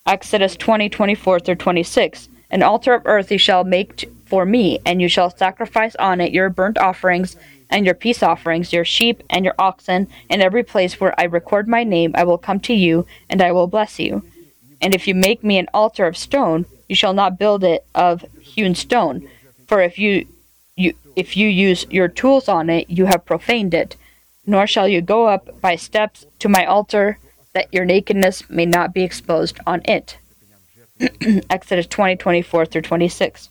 [0.05, 2.29] Exodus 20 24 through 26.
[2.51, 6.31] An altar of earth you shall make for me, and you shall sacrifice on it
[6.31, 7.35] your burnt offerings
[7.69, 11.67] and your peace offerings, your sheep and your oxen, and every place where I record
[11.67, 14.23] my name, I will come to you, and I will bless you.
[14.81, 18.25] And if you make me an altar of stone, you shall not build it of
[18.41, 19.29] hewn stone,
[19.67, 20.27] for if you,
[20.75, 23.95] you if you use your tools on it, you have profaned it.
[24.45, 27.19] Nor shall you go up by steps to my altar,
[27.53, 30.17] that your nakedness may not be exposed on it.
[31.49, 33.49] Exodus 20 24 through 26.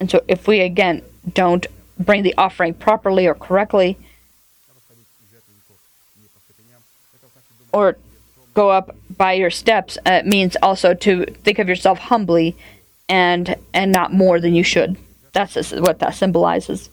[0.00, 1.02] And so, if we again
[1.32, 1.66] don't
[1.98, 3.96] bring the offering properly or correctly,
[7.74, 7.96] or
[8.54, 12.56] go up by your steps uh, means also to think of yourself humbly
[13.08, 14.96] and and not more than you should.
[15.32, 16.88] That's what that symbolizes.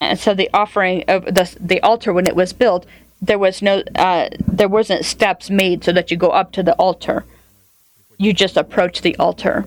[0.00, 2.86] And so the offering of the the altar when it was built,
[3.20, 6.74] there was no uh, there wasn't steps made so that you go up to the
[6.74, 7.24] altar.
[8.18, 9.66] You just approach the altar.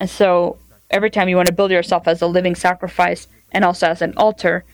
[0.00, 0.58] And so
[0.90, 4.14] every time you want to build yourself as a living sacrifice, and also as an
[4.16, 4.64] altar,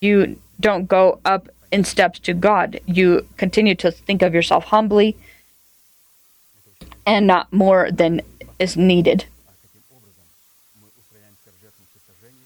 [0.00, 2.80] you don't go up in steps to God.
[2.86, 5.16] You continue to think of yourself humbly
[7.06, 8.22] and not more than
[8.58, 9.26] is needed.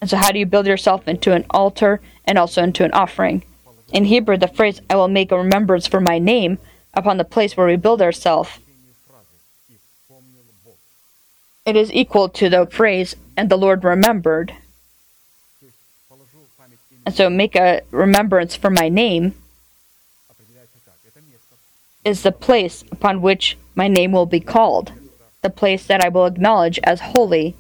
[0.00, 3.42] And so, how do you build yourself into an altar and also into an offering?
[3.92, 6.58] In Hebrew, the phrase, I will make a remembrance for my name
[6.94, 8.50] upon the place where we build ourselves,
[11.64, 14.54] it is equal to the phrase, and the Lord remembered.
[17.08, 19.32] And so make a remembrance for my name
[22.04, 24.92] is the place upon which my name will be called,
[25.40, 27.56] the place that I will acknowledge as holy,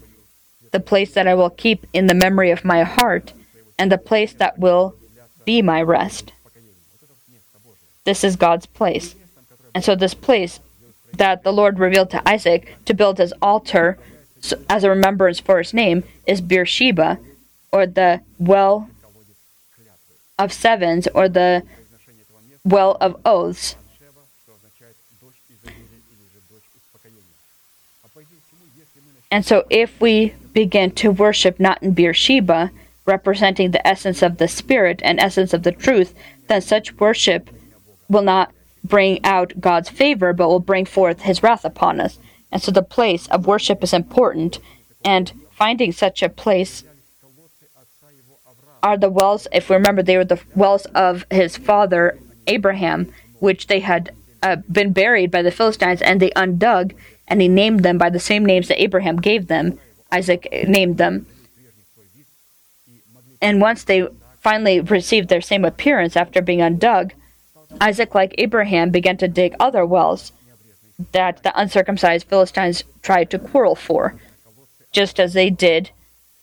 [0.70, 3.32] the place that I will keep in the memory of my heart,
[3.78, 4.94] and the place that will
[5.46, 6.32] be my rest.
[8.04, 9.14] This is God's place.
[9.74, 10.60] And so, this place
[11.16, 13.96] that the Lord revealed to Isaac to build his altar
[14.68, 17.18] as a remembrance for his name is Beersheba,
[17.72, 18.90] or the well
[20.38, 21.62] of sevens or the
[22.64, 23.76] well of oaths.
[29.30, 32.70] And so, if we begin to worship not in Beersheba,
[33.04, 36.14] representing the essence of the Spirit and essence of the truth,
[36.48, 37.50] then such worship
[38.08, 42.18] will not bring out God's favor, but will bring forth his wrath upon us.
[42.50, 44.60] And so, the place of worship is important,
[45.04, 46.84] and finding such a place
[48.82, 49.46] are the wells.
[49.52, 54.12] If we remember, they were the wells of his father Abraham, which they had
[54.42, 56.94] uh, been buried by the Philistines, and they undug,
[57.26, 59.78] and he named them by the same names that Abraham gave them.
[60.10, 61.26] Isaac named them.
[63.40, 64.08] And once they
[64.40, 67.12] finally received their same appearance after being undug,
[67.80, 70.32] Isaac, like Abraham, began to dig other wells
[71.12, 74.18] that the uncircumcised Philistines tried to quarrel for,
[74.90, 75.90] just as they did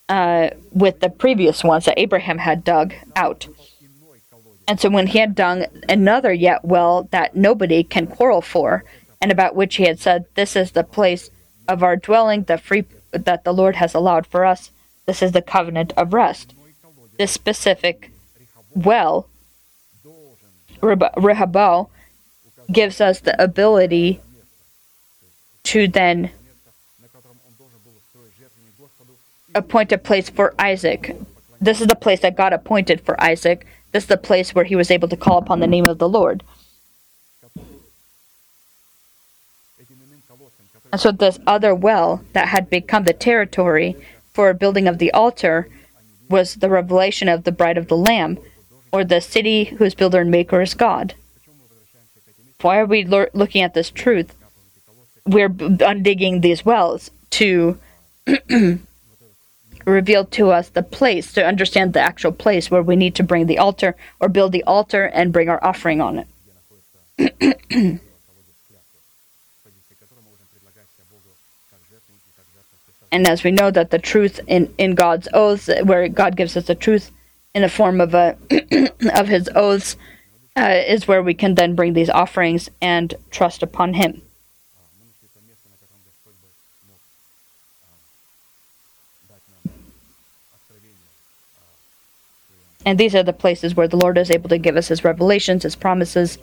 [0.10, 3.48] uh, with the previous ones that Abraham had dug out.
[4.68, 8.84] And so when he had dug another yet well that nobody can quarrel for,
[9.22, 11.30] and about which he had said, This is the place
[11.68, 14.72] of our dwelling, the free that the Lord has allowed for us,
[15.06, 16.54] this is the covenant of rest.
[17.18, 18.12] This specific
[18.74, 19.30] well,
[20.82, 21.88] Rehoboam,
[22.72, 24.20] gives us the ability
[25.64, 26.32] to then
[29.56, 31.16] appoint a place for Isaac.
[31.60, 33.66] This is the place that God appointed for Isaac.
[33.92, 36.10] This is the place where he was able to call upon the name of the
[36.10, 36.44] Lord.
[40.92, 43.96] And so, this other well that had become the territory
[44.34, 45.68] for building of the altar
[46.30, 48.38] was the revelation of the bride of the Lamb,
[48.92, 51.16] or the city whose builder and maker is God.
[52.62, 54.34] Why are we lo- looking at this truth?
[55.26, 57.78] We're undigging these wells to
[59.86, 63.46] revealed to us the place to understand the actual place where we need to bring
[63.46, 66.28] the altar or build the altar and bring our offering on it.
[73.12, 76.66] and as we know that the truth in, in God's oaths, where God gives us
[76.66, 77.12] the truth
[77.54, 78.38] in the form of a
[79.16, 79.96] of His oaths,
[80.58, 84.22] uh, is where we can then bring these offerings and trust upon Him.
[92.86, 95.64] And these are the places where the Lord is able to give us His revelations,
[95.64, 96.38] His promises.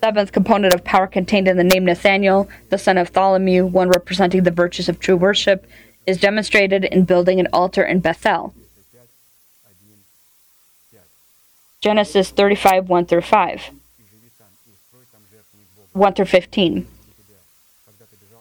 [0.00, 4.44] Seventh component of power contained in the name Nathaniel, the son of Tholomew, one representing
[4.44, 5.66] the virtues of true worship,
[6.06, 8.54] is demonstrated in building an altar in Bethel.
[11.80, 13.70] Genesis 35, 1 through 5.
[15.92, 16.86] 1 through 15.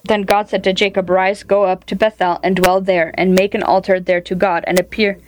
[0.04, 3.54] Then God said to Jacob, Rise, go up to Bethel, and dwell there, and make
[3.54, 5.20] an altar there to God, and appear,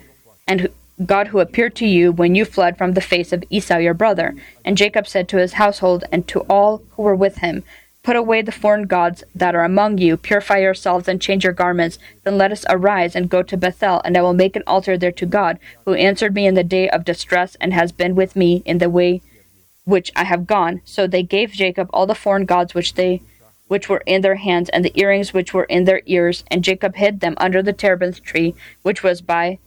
[0.46, 0.68] and
[1.04, 4.34] God who appeared to you when you fled from the face of Esau your brother.
[4.64, 7.64] And Jacob said to his household and to all who were with him,
[8.04, 11.98] Put away the foreign gods that are among you, purify yourselves, and change your garments.
[12.22, 15.10] Then let us arise and go to Bethel, and I will make an altar there
[15.12, 18.62] to God, who answered me in the day of distress, and has been with me
[18.66, 19.22] in the way
[19.84, 20.82] which I have gone.
[20.84, 23.22] So they gave Jacob all the foreign gods which they
[23.68, 26.96] which were in their hands, and the earrings which were in their ears, and Jacob
[26.96, 29.58] hid them under the terebinth tree, which was by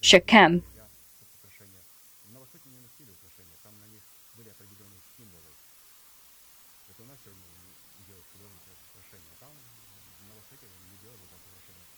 [0.00, 0.62] Shechem.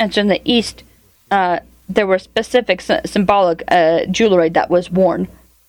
[0.01, 0.85] And so in the east,
[1.31, 1.59] uh,
[1.89, 5.29] there were specific symbolic uh, jewelry that was worn.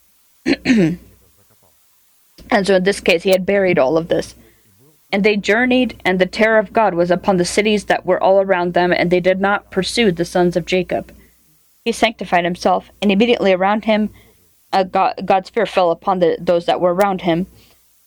[0.65, 0.99] and
[2.63, 4.35] so in this case, he had buried all of this.
[5.11, 8.39] And they journeyed, and the terror of God was upon the cities that were all
[8.39, 11.11] around them, and they did not pursue the sons of Jacob.
[11.85, 14.09] He sanctified himself, and immediately around him,
[14.71, 17.47] uh, God, God's fear fell upon the, those that were around him.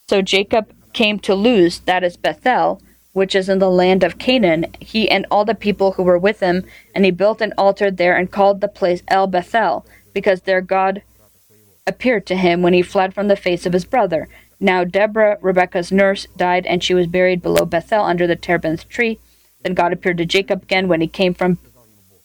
[0.09, 2.82] So Jacob came to Luz, that is Bethel,
[3.12, 6.40] which is in the land of Canaan, he and all the people who were with
[6.40, 10.61] him, and he built an altar there and called the place El Bethel, because there
[10.61, 11.03] God
[11.86, 14.28] appeared to him when he fled from the face of his brother.
[14.61, 19.19] Now Deborah, Rebekah's nurse, died, and she was buried below Bethel under the terebinth tree.
[19.62, 21.59] Then God appeared to Jacob again when he came from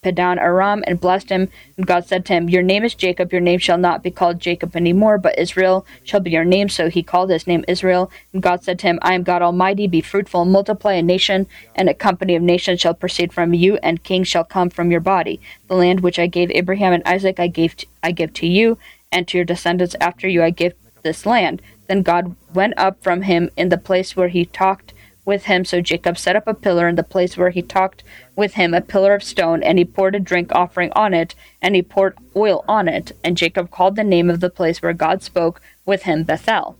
[0.02, 1.48] Padan Aram and blessed him.
[1.76, 4.40] And God said to him, Your name is Jacob, your name shall not be called
[4.40, 6.68] Jacob any more, but Israel shall be your name.
[6.68, 8.10] So he called his name Israel.
[8.32, 11.46] And God said to him, I am God Almighty, be fruitful, and multiply a nation,
[11.74, 15.00] and a company of nations shall proceed from you, and kings shall come from your
[15.00, 15.40] body.
[15.68, 18.78] The land which I gave Abraham and Isaac I gave I give to you,
[19.10, 21.62] and to your descendants after you I give this land.
[21.86, 24.92] Then God went up from him in the place where he talked
[25.24, 25.64] with him.
[25.64, 28.02] So Jacob set up a pillar in the place where he talked
[28.38, 31.74] with him, a pillar of stone, and he poured a drink offering on it, and
[31.74, 33.10] he poured oil on it.
[33.24, 36.78] And Jacob called the name of the place where God spoke with him Bethel.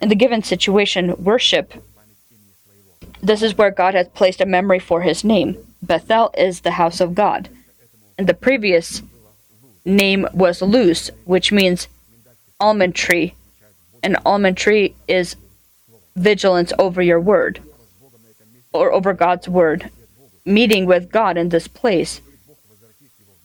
[0.00, 1.74] In the given situation, worship,
[3.20, 5.56] this is where God has placed a memory for his name.
[5.82, 7.48] Bethel is the house of God.
[8.16, 9.02] And the previous
[9.84, 11.88] name was Luz, which means
[12.60, 13.34] almond tree.
[14.04, 15.34] An almond tree is
[16.14, 17.60] vigilance over your word
[18.72, 19.90] or over God's word,
[20.48, 22.20] meeting with God in this place.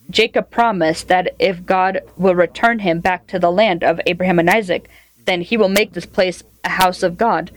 [0.09, 4.49] Jacob promised that if God will return him back to the land of Abraham and
[4.49, 4.89] Isaac,
[5.25, 7.51] then he will make this place a house of God,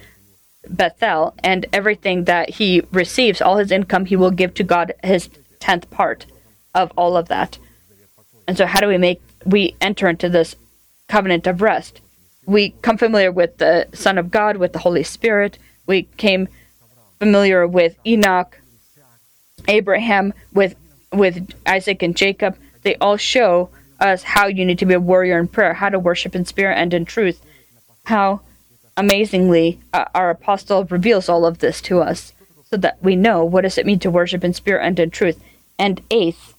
[0.68, 5.28] Bethel, and everything that he receives, all his income, he will give to God his
[5.60, 6.26] tenth part
[6.74, 7.58] of all of that.
[8.46, 10.56] And so, how do we make we enter into this
[11.08, 12.00] covenant of rest?
[12.46, 15.58] We come familiar with the Son of God, with the Holy Spirit.
[15.86, 16.48] We came
[17.18, 18.60] familiar with Enoch,
[19.68, 20.74] Abraham with
[21.12, 23.70] with Isaac and Jacob, they all show
[24.00, 26.74] us how you need to be a warrior in prayer, how to worship in spirit
[26.74, 27.40] and in truth,
[28.04, 28.40] how
[28.96, 32.32] amazingly uh, our apostle reveals all of this to us
[32.68, 35.42] so that we know what does it mean to worship in spirit and in truth.
[35.78, 36.54] And eighth,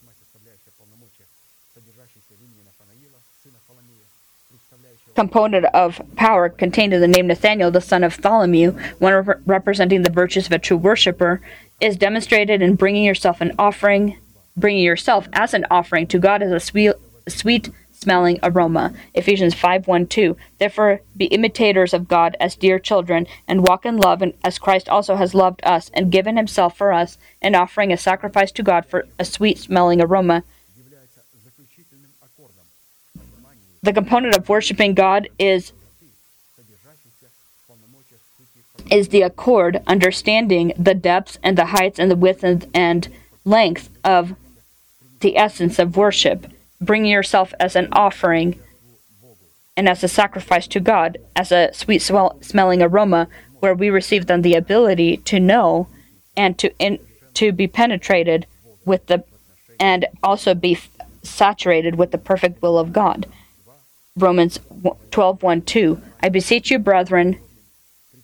[5.17, 10.11] component of power contained in the name Nathaniel, the son of Tholomew, one representing the
[10.11, 11.41] virtues of a true worshiper,
[11.79, 14.17] is demonstrated in bringing yourself an offering,
[14.55, 16.93] bringing yourself as an offering to God as a sweet,
[17.27, 18.93] sweet smelling aroma.
[19.13, 20.37] Ephesians 5 1 2.
[20.59, 24.89] Therefore, be imitators of God as dear children, and walk in love, and as Christ
[24.89, 28.85] also has loved us, and given himself for us, an offering, a sacrifice to God
[28.85, 30.43] for a sweet smelling aroma.
[33.83, 35.71] The component of worshiping God is
[38.91, 43.09] is the accord, understanding the depths and the heights and the width and, and
[43.45, 44.35] length of
[45.19, 46.47] the essence of worship,
[46.79, 48.59] bringing yourself as an offering
[49.75, 53.27] and as a sacrifice to God, as a sweet swell, smelling aroma,
[53.59, 55.87] where we receive then the ability to know
[56.35, 56.99] and to in,
[57.35, 58.47] to be penetrated
[58.85, 59.23] with the
[59.79, 60.89] and also be f-
[61.23, 63.27] saturated with the perfect will of God.
[64.15, 64.59] Romans
[65.11, 66.01] 12 1 2.
[66.23, 67.39] I beseech you, brethren,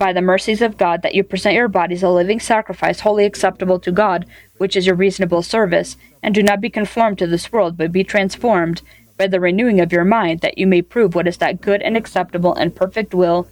[0.03, 3.79] by the mercies of God, that you present your bodies a living sacrifice, wholly acceptable
[3.79, 4.25] to God,
[4.57, 8.03] which is your reasonable service, and do not be conformed to this world, but be
[8.03, 8.81] transformed
[9.17, 11.95] by the renewing of your mind, that you may prove what is that good and
[11.95, 13.47] acceptable and perfect will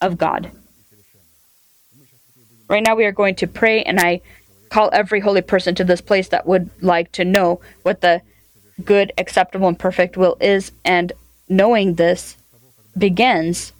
[0.00, 0.52] of God.
[2.68, 4.20] Right now, we are going to pray, and I
[4.68, 8.22] call every holy person to this place that would like to know what the
[8.84, 10.70] good, acceptable, and perfect will is.
[10.84, 11.12] And
[11.48, 12.36] knowing this
[12.96, 13.72] begins,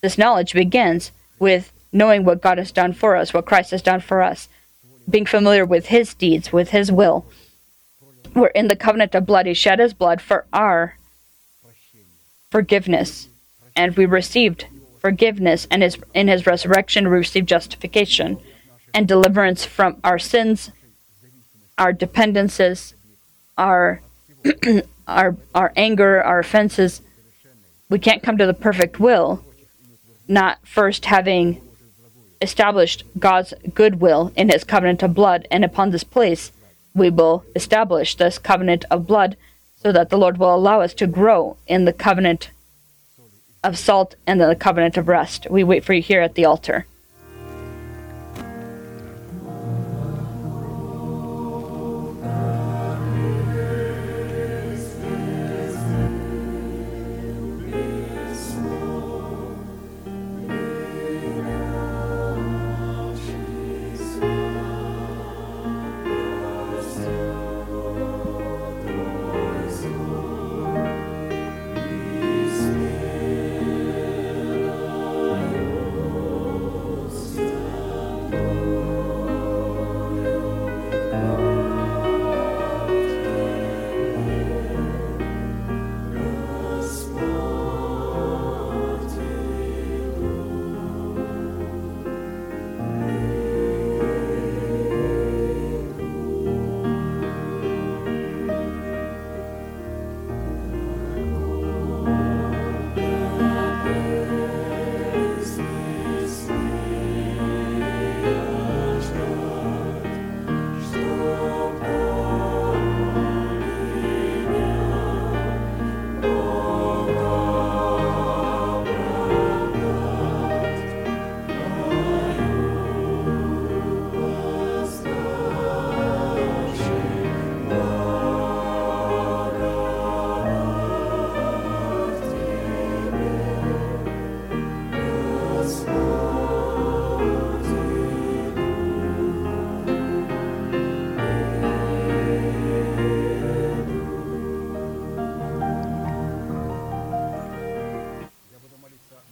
[0.00, 4.00] this knowledge begins with knowing what God has done for us, what Christ has done
[4.00, 4.48] for us,
[5.08, 7.26] being familiar with His deeds, with His will.
[8.34, 9.46] We're in the covenant of blood.
[9.46, 10.96] He shed His blood for our
[12.50, 13.28] forgiveness,
[13.76, 14.66] and we received
[15.00, 18.38] forgiveness, and his, in His resurrection, we received justification
[18.94, 20.70] and deliverance from our sins,
[21.76, 22.94] our dependences,
[23.58, 24.00] our
[25.06, 27.02] our our anger, our offenses.
[27.88, 29.44] We can't come to the perfect will
[30.28, 31.60] not first having
[32.40, 36.52] established God's goodwill in his covenant of blood, and upon this place
[36.94, 39.36] we will establish this covenant of blood
[39.76, 42.50] so that the Lord will allow us to grow in the covenant
[43.64, 45.46] of salt and the covenant of rest.
[45.50, 46.86] We wait for you here at the altar.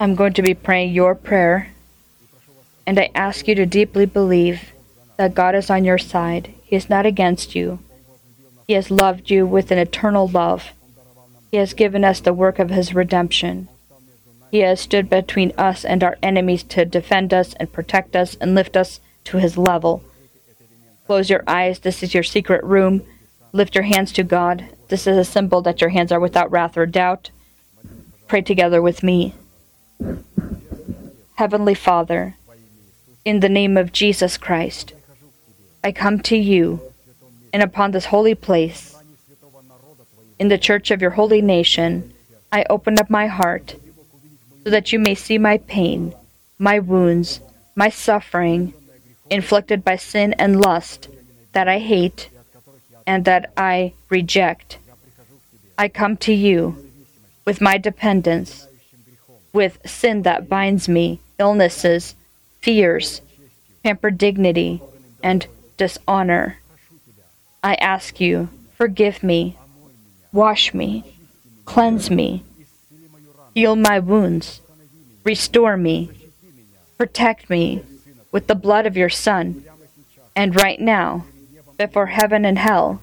[0.02, 1.72] I'm going to be praying your prayer,
[2.86, 4.72] and I ask you to deeply believe
[5.18, 6.55] that God is on your side.
[6.64, 7.81] He is not against you.
[8.66, 10.72] He has loved you with an eternal love.
[11.51, 13.68] He has given us the work of His redemption.
[14.51, 18.55] He has stood between us and our enemies to defend us and protect us and
[18.55, 20.02] lift us to His level.
[21.06, 21.81] Close your eyes.
[21.81, 23.02] This is your secret room.
[23.52, 24.64] Lift your hands to God.
[24.89, 27.28] This is a symbol that your hands are without wrath or doubt.
[28.28, 29.35] Pray together with me.
[31.35, 32.36] Heavenly Father,
[33.24, 34.93] in the name of Jesus Christ,
[35.82, 36.81] I come to you
[37.52, 38.97] and upon this holy place,
[40.39, 42.12] in the church of your holy nation,
[42.52, 43.77] I open up my heart
[44.64, 46.14] so that you may see my pain,
[46.59, 47.40] my wounds,
[47.74, 48.74] my suffering,
[49.31, 51.09] inflicted by sin and lust
[51.52, 52.28] that I hate
[53.06, 54.78] and that I reject.
[55.78, 56.90] I come to you
[57.44, 58.66] with my dependence
[59.52, 62.14] with sin that binds me, illnesses,
[62.60, 63.20] fears,
[63.82, 64.82] pampered dignity,
[65.22, 65.47] and
[65.77, 66.59] dishonor.
[67.62, 69.56] I ask you, forgive me,
[70.32, 71.16] wash me,
[71.64, 72.44] cleanse me,
[73.55, 74.60] heal my wounds,
[75.24, 76.10] restore me,
[76.97, 77.82] protect me
[78.32, 79.64] with the blood of your Son.
[80.36, 81.27] And right now,
[81.77, 83.01] before heaven and hell,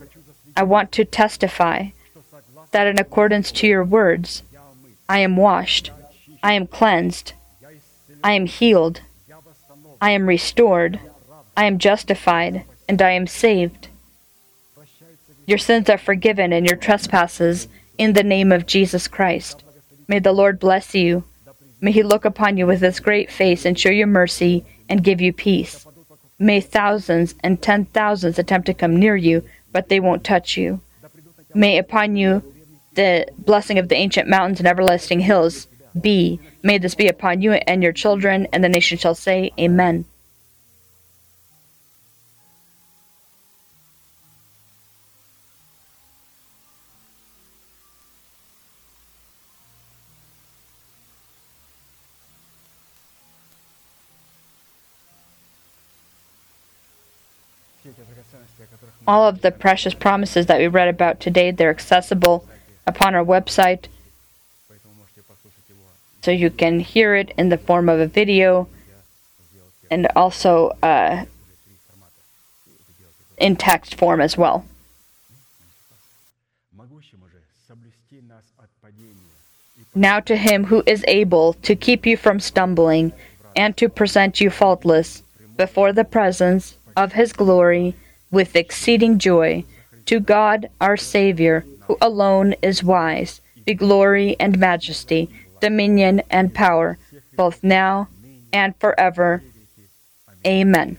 [0.55, 1.89] I want to testify
[2.71, 4.43] that in accordance to your words,
[5.09, 5.91] I am washed
[6.47, 7.33] I am cleansed.
[8.23, 9.01] I am healed.
[9.99, 10.97] I am restored.
[11.57, 12.63] I am justified.
[12.87, 13.89] And I am saved.
[15.45, 17.67] Your sins are forgiven and your trespasses
[17.97, 19.61] in the name of Jesus Christ.
[20.07, 21.25] May the Lord bless you.
[21.81, 25.19] May he look upon you with his great face and show you mercy and give
[25.19, 25.85] you peace.
[26.39, 29.43] May thousands and ten thousands attempt to come near you,
[29.73, 30.79] but they won't touch you.
[31.53, 32.41] May upon you
[32.93, 35.67] the blessing of the ancient mountains and everlasting hills
[36.01, 40.03] be May this be upon you and your children, and the nation shall say, Amen.
[59.07, 62.45] All of the precious promises that we read about today, they're accessible
[62.85, 63.85] upon our website
[66.27, 68.67] so you can hear it in the form of a video
[69.89, 71.23] and also uh,
[73.37, 74.65] in text form as well.
[79.95, 83.13] Now to him who is able to keep you from stumbling
[83.55, 85.23] and to present you faultless
[85.55, 87.95] before the presence of his glory
[88.31, 89.63] with exceeding joy,
[90.07, 95.29] to God our Savior, who alone is wise, be glory and majesty,
[95.59, 96.97] dominion and power,
[97.35, 98.07] both now
[98.53, 99.43] and forever.
[100.45, 100.97] Amen.